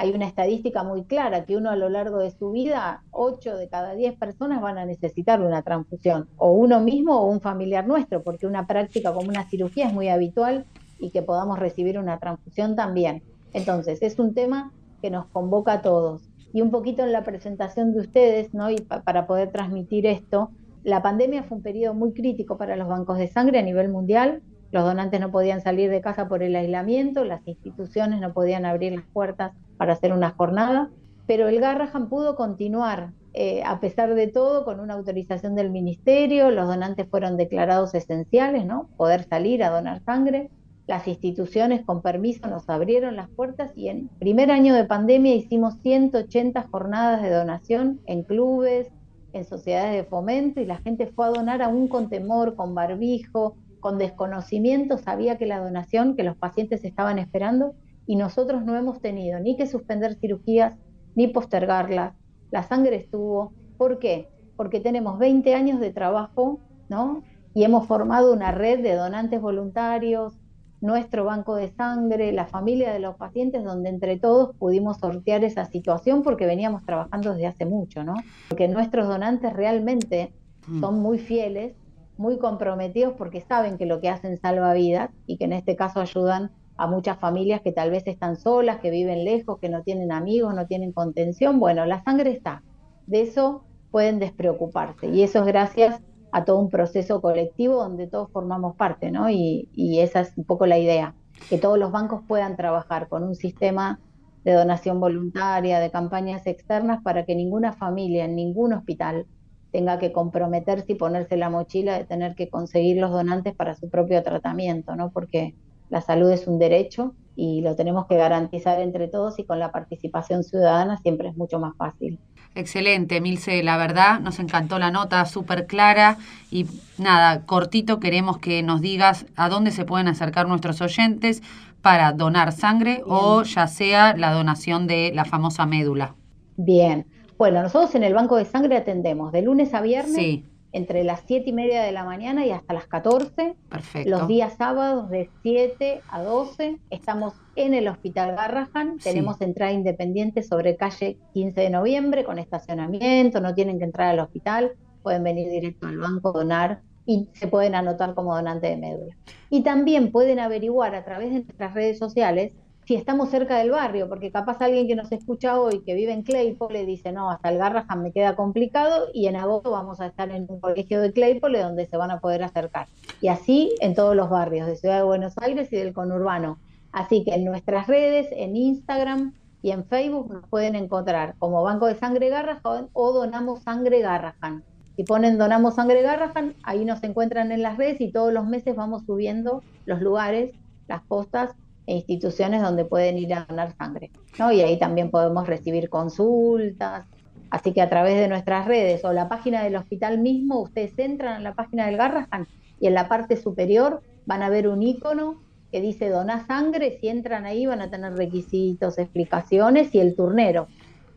hay 0.01 0.13
una 0.13 0.27
estadística 0.27 0.83
muy 0.83 1.05
clara 1.05 1.45
que 1.45 1.59
uno 1.59 1.69
a 1.69 1.77
lo 1.77 1.91
largo 1.91 2.21
de 2.21 2.31
su 2.31 2.53
vida, 2.53 3.03
8 3.11 3.59
de 3.59 3.69
cada 3.69 3.95
10 3.95 4.17
personas 4.17 4.63
van 4.63 4.79
a 4.79 4.87
necesitar 4.87 5.43
una 5.43 5.61
transfusión, 5.61 6.27
o 6.39 6.53
uno 6.53 6.81
mismo 6.81 7.21
o 7.21 7.27
un 7.27 7.43
familiar 7.43 7.87
nuestro, 7.87 8.23
porque 8.23 8.47
una 8.47 8.67
práctica 8.67 9.13
como 9.13 9.29
una 9.29 9.47
cirugía 9.51 9.89
es 9.89 9.93
muy 9.93 10.09
habitual 10.09 10.65
y 10.99 11.11
que 11.11 11.21
podamos 11.21 11.59
recibir 11.59 11.99
una 11.99 12.19
transfusión 12.19 12.77
también. 12.77 13.23
Entonces, 13.53 14.01
es 14.01 14.19
un 14.19 14.33
tema 14.33 14.73
que 15.03 15.11
nos 15.11 15.27
convoca 15.27 15.75
a 15.75 15.83
todos. 15.83 16.30
Y 16.53 16.63
un 16.63 16.71
poquito 16.71 17.03
en 17.05 17.13
la 17.13 17.25
presentación 17.25 17.93
de 17.93 18.01
ustedes, 18.01 18.53
¿no? 18.55 18.71
Y 18.71 18.77
para 18.77 19.27
poder 19.27 19.53
transmitir 19.53 20.07
esto, 20.07 20.51
la 20.83 21.03
pandemia 21.03 21.45
fue 21.45 21.59
un 21.59 21.63
periodo 21.63 21.95
muy 21.95 22.13
crítico 22.13 22.57
para 22.57 22.77
los 22.77 22.89
bancos 22.89 23.19
de 23.19 23.29
sangre 23.29 23.59
a 23.59 23.63
nivel 23.63 23.89
mundial. 23.89 24.43
Los 24.73 24.85
donantes 24.85 25.21
no 25.21 25.31
podían 25.31 25.61
salir 25.61 25.91
de 25.91 26.01
casa 26.01 26.29
por 26.29 26.43
el 26.43 26.57
aislamiento, 26.57 27.25
las 27.25 27.47
instituciones 27.47 28.21
no 28.21 28.33
podían 28.33 28.65
abrir 28.65 28.93
las 28.93 29.05
puertas 29.13 29.53
para 29.77 29.95
hacer 29.95 30.13
una 30.13 30.31
jornada, 30.31 30.91
pero 31.27 31.49
el 31.49 31.61
Garrahan 31.61 32.09
pudo 32.09 32.37
continuar 32.37 33.11
eh, 33.33 33.63
a 33.65 33.79
pesar 33.79 34.15
de 34.15 34.27
todo 34.27 34.65
con 34.65 34.81
una 34.81 34.95
autorización 34.95 35.55
del 35.55 35.71
ministerio, 35.71 36.51
los 36.51 36.67
donantes 36.67 37.09
fueron 37.09 37.37
declarados 37.37 37.95
esenciales, 37.95 38.67
¿no? 38.67 38.89
Poder 38.97 39.25
salir 39.25 39.63
a 39.63 39.71
donar 39.71 40.03
sangre, 40.03 40.51
las 40.91 41.07
instituciones 41.07 41.85
con 41.85 42.03
permiso 42.03 42.49
nos 42.49 42.69
abrieron 42.69 43.15
las 43.15 43.29
puertas 43.29 43.71
y 43.77 43.91
en 43.91 44.09
primer 44.19 44.51
año 44.51 44.75
de 44.75 44.87
pandemia 44.87 45.37
hicimos 45.37 45.75
180 45.85 46.67
jornadas 46.69 47.23
de 47.23 47.31
donación 47.31 48.01
en 48.07 48.25
clubes, 48.25 48.89
en 49.33 49.45
sociedades 49.45 49.93
de 49.93 50.03
fomento 50.03 50.61
y 50.61 50.65
la 50.65 50.79
gente 50.79 51.07
fue 51.07 51.27
a 51.27 51.31
donar 51.31 51.63
aún 51.63 51.87
con 51.87 52.09
temor, 52.09 52.57
con 52.57 52.75
barbijo, 52.75 53.55
con 53.79 53.99
desconocimiento, 53.99 54.99
sabía 54.99 55.39
que 55.39 55.47
la 55.47 55.61
donación 55.61 56.17
que 56.17 56.25
los 56.25 56.37
pacientes 56.37 56.83
estaban 56.83 57.21
esperando 57.21 57.77
y 58.05 58.17
nosotros 58.17 58.65
no 58.65 58.77
hemos 58.77 59.01
tenido 59.01 59.39
ni 59.39 59.57
que 59.57 59.69
suspender 59.69 60.17
cirugías 60.17 60.75
ni 61.15 61.29
postergarlas. 61.29 62.17
La 62.51 62.65
sangre 62.65 62.97
estuvo. 62.97 63.53
¿Por 63.79 64.01
qué? 64.01 64.27
Porque 64.57 64.81
tenemos 64.81 65.21
20 65.21 65.55
años 65.55 65.79
de 65.79 65.93
trabajo, 65.93 66.59
¿no? 66.89 67.23
Y 67.55 67.63
hemos 67.63 67.87
formado 67.87 68.33
una 68.33 68.51
red 68.51 68.83
de 68.83 68.97
donantes 68.97 69.41
voluntarios, 69.41 70.37
nuestro 70.81 71.25
banco 71.25 71.57
de 71.57 71.69
sangre, 71.69 72.33
la 72.33 72.47
familia 72.47 72.93
de 72.93 73.01
los 73.01 73.17
pacientes, 73.17 73.63
donde 73.65 73.91
entre 73.91 74.19
todos 74.19 74.57
pudimos 74.57 74.99
sortear 74.99 75.45
esa 75.45 75.67
situación 75.67 76.23
porque 76.23 76.47
veníamos 76.47 76.85
trabajando 76.85 77.33
desde 77.33 77.47
hace 77.47 77.67
mucho, 77.67 78.03
¿no? 78.03 78.15
Porque 78.49 78.69
nuestros 78.69 79.07
donantes 79.07 79.53
realmente 79.53 80.33
mm. 80.67 80.81
son 80.81 81.01
muy 81.01 81.19
fieles, 81.19 81.75
muy 82.17 82.39
comprometidos 82.39 83.15
porque 83.15 83.41
saben 83.41 83.79
que 83.79 83.87
lo 83.87 84.01
que 84.01 84.09
hacen 84.09 84.39
salva 84.39 84.73
vidas 84.73 85.11
y 85.27 85.37
que 85.37 85.45
en 85.45 85.53
este 85.53 85.77
caso 85.77 86.01
ayudan 86.01 86.51
a 86.77 86.87
muchas 86.87 87.19
familias 87.19 87.61
que 87.61 87.73
tal 87.73 87.91
vez 87.91 88.07
están 88.07 88.37
solas, 88.37 88.81
que 88.81 88.91
viven 88.91 89.25
lejos, 89.25 89.59
que 89.59 89.69
no 89.69 89.83
tienen 89.83 90.13
amigos, 90.13 90.55
no 90.55 90.67
tienen 90.67 90.93
contención. 90.93 91.61
Bueno, 91.61 91.85
la 91.85 92.03
sangre 92.03 92.31
está. 92.31 92.63
De 93.07 93.21
eso 93.21 93.65
pueden 93.91 94.19
despreocuparse. 94.19 95.09
Y 95.09 95.23
eso 95.23 95.41
es 95.41 95.47
gracias 95.47 96.01
a 96.33 96.45
todo 96.45 96.59
un 96.59 96.71
proceso 96.71 97.21
colectivo 97.21 97.77
donde 97.77 98.07
todos 98.07 98.31
formamos 98.31 98.77
parte, 98.77 99.11
¿no? 99.11 99.31
Y, 99.31 99.69
y 99.75 100.01
esa 100.01 100.21
es 100.21 100.33
un 100.37 100.45
poco 100.45 100.67
la 100.67 100.79
idea, 100.79 101.15
que 101.49 101.59
todos 101.59 101.79
los 101.79 101.93
bancos 101.93 102.23
puedan 102.27 102.57
trabajar 102.57 103.09
con 103.09 103.23
un 103.25 103.35
sistema 103.35 104.01
de 104.45 104.53
donación 104.53 105.01
voluntaria, 105.01 105.81
de 105.81 105.91
campañas 105.91 106.47
externas, 106.47 107.03
para 107.03 107.25
que 107.25 107.35
ninguna 107.35 107.73
familia 107.73 108.25
en 108.25 108.37
ningún 108.37 108.73
hospital 108.73 109.27
tenga 109.71 109.99
que 109.99 110.13
comprometerse 110.13 110.93
y 110.93 110.97
ponerse 110.97 111.37
la 111.37 111.51
mochila 111.51 111.97
de 111.97 112.05
tener 112.05 112.35
que 112.35 112.49
conseguir 112.49 112.99
los 112.99 113.11
donantes 113.11 113.55
para 113.55 113.75
su 113.75 113.89
propio 113.89 114.23
tratamiento, 114.23 114.97
¿no? 114.97 115.11
Porque 115.13 115.55
la 115.89 116.01
salud 116.01 116.31
es 116.31 116.47
un 116.47 116.59
derecho 116.59 117.15
y 117.35 117.61
lo 117.63 117.77
tenemos 117.77 118.07
que 118.07 118.17
garantizar 118.17 118.81
entre 118.81 119.09
todos 119.09 119.39
y 119.39 119.45
con 119.45 119.59
la 119.59 119.73
participación 119.73 120.45
ciudadana 120.45 120.99
siempre 120.99 121.29
es 121.29 121.37
mucho 121.37 121.59
más 121.59 121.77
fácil. 121.77 122.21
Excelente, 122.55 123.21
Milce, 123.21 123.63
la 123.63 123.77
verdad 123.77 124.21
nos 124.21 124.39
encantó 124.41 124.79
la 124.79 124.91
nota, 124.91 125.25
súper 125.25 125.67
clara. 125.67 126.19
Y 126.51 126.67
nada, 126.99 127.47
cortito 127.47 128.01
queremos 128.01 128.39
que 128.39 128.63
nos 128.63 128.81
digas 128.81 129.27
a 129.37 129.49
dónde 129.49 129.71
se 129.71 129.85
pueden 129.85 130.09
acercar 130.09 130.49
nuestros 130.49 130.81
oyentes 130.81 131.43
para 131.81 132.13
donar 132.13 132.53
sangre 132.53 133.03
o 133.07 133.43
ya 133.45 133.67
sea 133.67 134.17
la 134.17 134.33
donación 134.33 134.87
de 134.87 135.13
la 135.15 135.25
famosa 135.25 135.65
médula. 135.65 136.15
Bien, 136.57 137.07
bueno, 137.39 137.63
nosotros 137.63 137.95
en 137.95 138.05
el 138.05 138.15
Banco 138.15 138.37
de 138.37 138.45
Sangre 138.45 138.77
atendemos 138.77 139.33
de 139.33 139.43
lunes 139.43 139.73
a 139.73 139.81
viernes 139.81 140.15
sí 140.15 140.50
entre 140.73 141.05
las 141.05 141.23
7 141.27 141.51
y 141.51 141.53
media 141.53 141.83
de 141.83 141.93
la 141.93 142.05
mañana 142.05 142.47
y 142.47 142.51
hasta 142.51 142.75
las 142.75 142.87
14. 142.87 143.57
Perfecto. 143.69 144.11
Los 144.11 144.29
días 144.29 144.55
sábados 144.57 145.11
de 145.11 145.29
7 145.43 146.03
a 146.09 146.23
12 146.23 146.79
estamos 146.91 147.35
en 147.57 147.75
el 147.75 147.89
Hospital 147.89 148.37
Garrahan. 148.37 148.99
Tenemos 148.99 149.41
entrada 149.41 149.73
independiente 149.73 150.43
sobre 150.43 150.77
calle 150.77 151.19
15 151.35 151.61
de 151.61 151.71
noviembre 151.71 152.25
con 152.25 152.39
estacionamiento, 152.39 153.41
no 153.41 153.55
tienen 153.55 153.79
que 153.79 153.85
entrar 153.85 154.09
al 154.11 154.21
hospital, 154.21 154.73
pueden 155.03 155.25
venir 155.25 155.51
directo 155.51 155.87
al 155.87 155.99
banco, 155.99 156.33
donar 156.33 156.83
y 157.07 157.29
se 157.33 157.49
pueden 157.49 157.75
anotar 157.75 158.15
como 158.15 158.35
donante 158.35 158.69
de 158.69 158.77
médula. 158.77 159.17
Y 159.49 159.63
también 159.63 160.13
pueden 160.13 160.39
averiguar 160.39 160.95
a 160.95 161.05
través 161.05 161.31
de 161.33 161.43
nuestras 161.43 161.75
redes 161.75 161.99
sociales 161.99 162.53
si 162.87 162.97
estamos 162.97 163.31
cerca 163.31 163.59
del 163.59 163.71
barrio, 163.71 164.09
porque 164.09 164.33
capaz 164.33 164.61
alguien 164.61 164.89
que 164.89 164.97
nos 164.97 165.13
escucha 165.13 165.61
hoy, 165.61 165.81
que 165.81 165.95
vive 165.95 166.13
en 166.13 166.23
Claypole, 166.23 166.87
dice, 166.87 167.13
no, 167.13 167.31
hasta 167.31 167.51
el 167.51 167.59
Garrahan 167.59 168.03
me 168.03 168.13
queda 168.13 168.35
complicado 168.35 169.09
y 169.15 169.27
en 169.29 169.37
agosto 169.37 169.71
vamos 169.71 170.01
a 170.01 170.07
estar 170.07 170.31
en 170.31 170.47
un 170.49 170.61
colegio 170.61 171.01
de 171.01 171.13
Claypole 171.13 171.61
donde 171.61 171.87
se 171.87 171.97
van 171.97 172.11
a 172.11 172.21
poder 172.21 172.43
acercar. 172.43 172.89
Y 173.21 173.29
así 173.29 173.75
en 173.81 173.95
todos 173.95 174.17
los 174.17 174.29
barrios 174.29 174.67
de 174.67 174.77
Ciudad 174.77 174.99
de 174.99 175.05
Buenos 175.05 175.35
Aires 175.39 175.73
y 175.73 175.77
del 175.77 175.93
conurbano. 175.93 176.59
Así 176.93 177.23
que 177.23 177.35
en 177.35 177.45
nuestras 177.45 177.87
redes, 177.87 178.29
en 178.33 178.57
Instagram 178.57 179.35
y 179.63 179.71
en 179.71 179.85
Facebook 179.85 180.33
nos 180.33 180.49
pueden 180.49 180.75
encontrar 180.75 181.35
como 181.39 181.63
Banco 181.63 181.87
de 181.87 181.95
Sangre 181.95 182.29
Garrahan 182.29 182.89
o 182.93 183.13
Donamos 183.13 183.63
Sangre 183.63 184.01
Garrahan. 184.01 184.65
Si 184.97 185.05
ponen 185.05 185.39
Donamos 185.39 185.77
Sangre 185.77 186.03
Garrahan, 186.03 186.55
ahí 186.65 186.85
nos 186.85 187.03
encuentran 187.05 187.53
en 187.53 187.63
las 187.63 187.77
redes 187.77 188.01
y 188.01 188.11
todos 188.11 188.33
los 188.33 188.47
meses 188.47 188.75
vamos 188.75 189.05
subiendo 189.07 189.63
los 189.85 190.01
lugares, 190.01 190.55
las 190.89 191.03
postas 191.03 191.55
e 191.91 191.97
instituciones 191.97 192.63
donde 192.63 192.85
pueden 192.85 193.19
ir 193.19 193.35
a 193.35 193.45
donar 193.45 193.75
sangre. 193.77 194.11
¿no? 194.39 194.53
Y 194.53 194.61
ahí 194.61 194.79
también 194.79 195.11
podemos 195.11 195.47
recibir 195.47 195.91
consultas 195.91 197.07
Así 197.51 197.73
que 197.73 197.83
a 197.83 197.89
través 197.89 198.17
de 198.17 198.29
nuestras 198.29 198.67
redes 198.67 199.05
o 199.05 199.13
la 199.13 199.29
página 199.29 199.65
del 199.65 199.77
hospital 199.77 200.19
mismo, 200.19 200.61
ustedes 200.61 200.97
entran 200.99 201.39
en 201.39 201.45
la 201.45 201.55
página 201.55 201.87
del 201.87 201.97
Garrahan 201.97 202.47
y 202.79 202.87
en 202.87 202.95
la 202.95 203.09
parte 203.09 203.37
superior 203.37 204.03
van 204.25 204.43
a 204.43 204.49
ver 204.49 204.69
un 204.69 204.83
icono 204.83 205.43
que 205.73 205.81
dice 205.81 206.09
donar 206.09 206.47
sangre. 206.47 206.99
Si 207.01 207.09
entran 207.09 207.47
ahí 207.47 207.67
van 207.67 207.81
a 207.81 207.91
tener 207.91 208.15
requisitos, 208.15 208.99
explicaciones 208.99 209.95
y 209.95 209.99
el 209.99 210.15
turnero. 210.15 210.69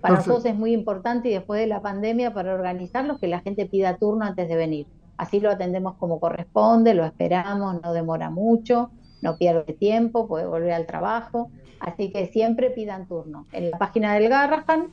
Para 0.01 0.15
nosotros 0.15 0.45
es 0.45 0.55
muy 0.55 0.73
importante 0.73 1.29
y 1.29 1.33
después 1.33 1.61
de 1.61 1.67
la 1.67 1.81
pandemia 1.81 2.33
para 2.33 2.53
organizarlos 2.53 3.19
que 3.19 3.27
la 3.27 3.39
gente 3.39 3.67
pida 3.67 3.97
turno 3.97 4.25
antes 4.25 4.49
de 4.49 4.55
venir. 4.55 4.87
Así 5.17 5.39
lo 5.39 5.51
atendemos 5.51 5.95
como 5.95 6.19
corresponde, 6.19 6.95
lo 6.95 7.05
esperamos, 7.05 7.79
no 7.81 7.93
demora 7.93 8.31
mucho, 8.31 8.89
no 9.23 9.37
pierde 9.37 9.73
tiempo, 9.73 10.27
puede 10.27 10.45
volver 10.45 10.73
al 10.73 10.85
trabajo. 10.85 11.49
Así 11.79 12.11
que 12.11 12.27
siempre 12.27 12.69
pidan 12.69 13.07
turno. 13.07 13.47
En 13.51 13.71
la 13.71 13.77
página 13.77 14.13
del 14.13 14.29
Garrahan 14.29 14.87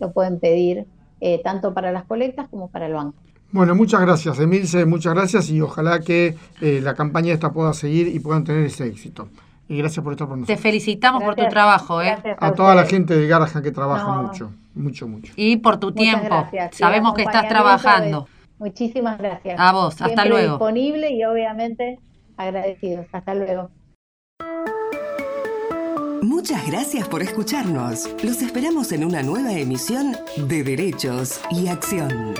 lo 0.00 0.12
pueden 0.12 0.40
pedir 0.40 0.86
eh, 1.20 1.40
tanto 1.44 1.72
para 1.72 1.92
las 1.92 2.04
colectas 2.04 2.48
como 2.48 2.68
para 2.68 2.86
el 2.86 2.94
banco. 2.94 3.16
Bueno, 3.52 3.74
muchas 3.76 4.00
gracias, 4.00 4.40
Emilce, 4.40 4.84
muchas 4.84 5.14
gracias 5.14 5.48
y 5.48 5.60
ojalá 5.60 6.00
que 6.00 6.34
eh, 6.60 6.80
la 6.82 6.94
campaña 6.94 7.32
esta 7.32 7.52
pueda 7.52 7.72
seguir 7.72 8.08
y 8.08 8.18
puedan 8.18 8.42
tener 8.42 8.64
ese 8.64 8.86
éxito. 8.88 9.28
Y 9.68 9.78
gracias 9.78 10.02
por 10.02 10.12
estar 10.12 10.26
con 10.26 10.40
nosotros. 10.40 10.58
Te 10.58 10.62
felicitamos 10.62 11.22
por 11.22 11.36
tu 11.36 11.46
trabajo, 11.48 12.02
¿eh? 12.02 12.16
A, 12.38 12.52
toda 12.52 12.74
la 12.74 12.84
gente 12.84 13.16
de 13.16 13.26
Garrahan 13.28 13.62
que 13.62 13.70
trabaja 13.70 14.20
mucho, 14.20 14.50
mucho, 14.74 15.06
mucho. 15.06 15.32
Y 15.36 15.58
por 15.58 15.78
tu 15.78 15.92
tiempo. 15.92 16.46
Sabemos 16.72 17.14
que 17.14 17.22
estás 17.22 17.48
trabajando. 17.48 18.26
Muchísimas 18.58 19.18
gracias. 19.18 19.58
A 19.58 19.72
vos, 19.72 20.00
hasta 20.00 20.24
luego. 20.24 20.52
disponible 20.52 21.10
y 21.12 21.24
obviamente 21.24 21.98
agradecidos. 22.36 23.06
Hasta 23.12 23.34
luego. 23.34 23.70
Muchas 26.22 26.66
gracias 26.66 27.08
por 27.08 27.22
escucharnos. 27.22 28.08
Los 28.22 28.42
esperamos 28.42 28.92
en 28.92 29.04
una 29.04 29.22
nueva 29.22 29.52
emisión 29.52 30.16
de 30.36 30.64
Derechos 30.64 31.40
y 31.50 31.68
Acción. 31.68 32.34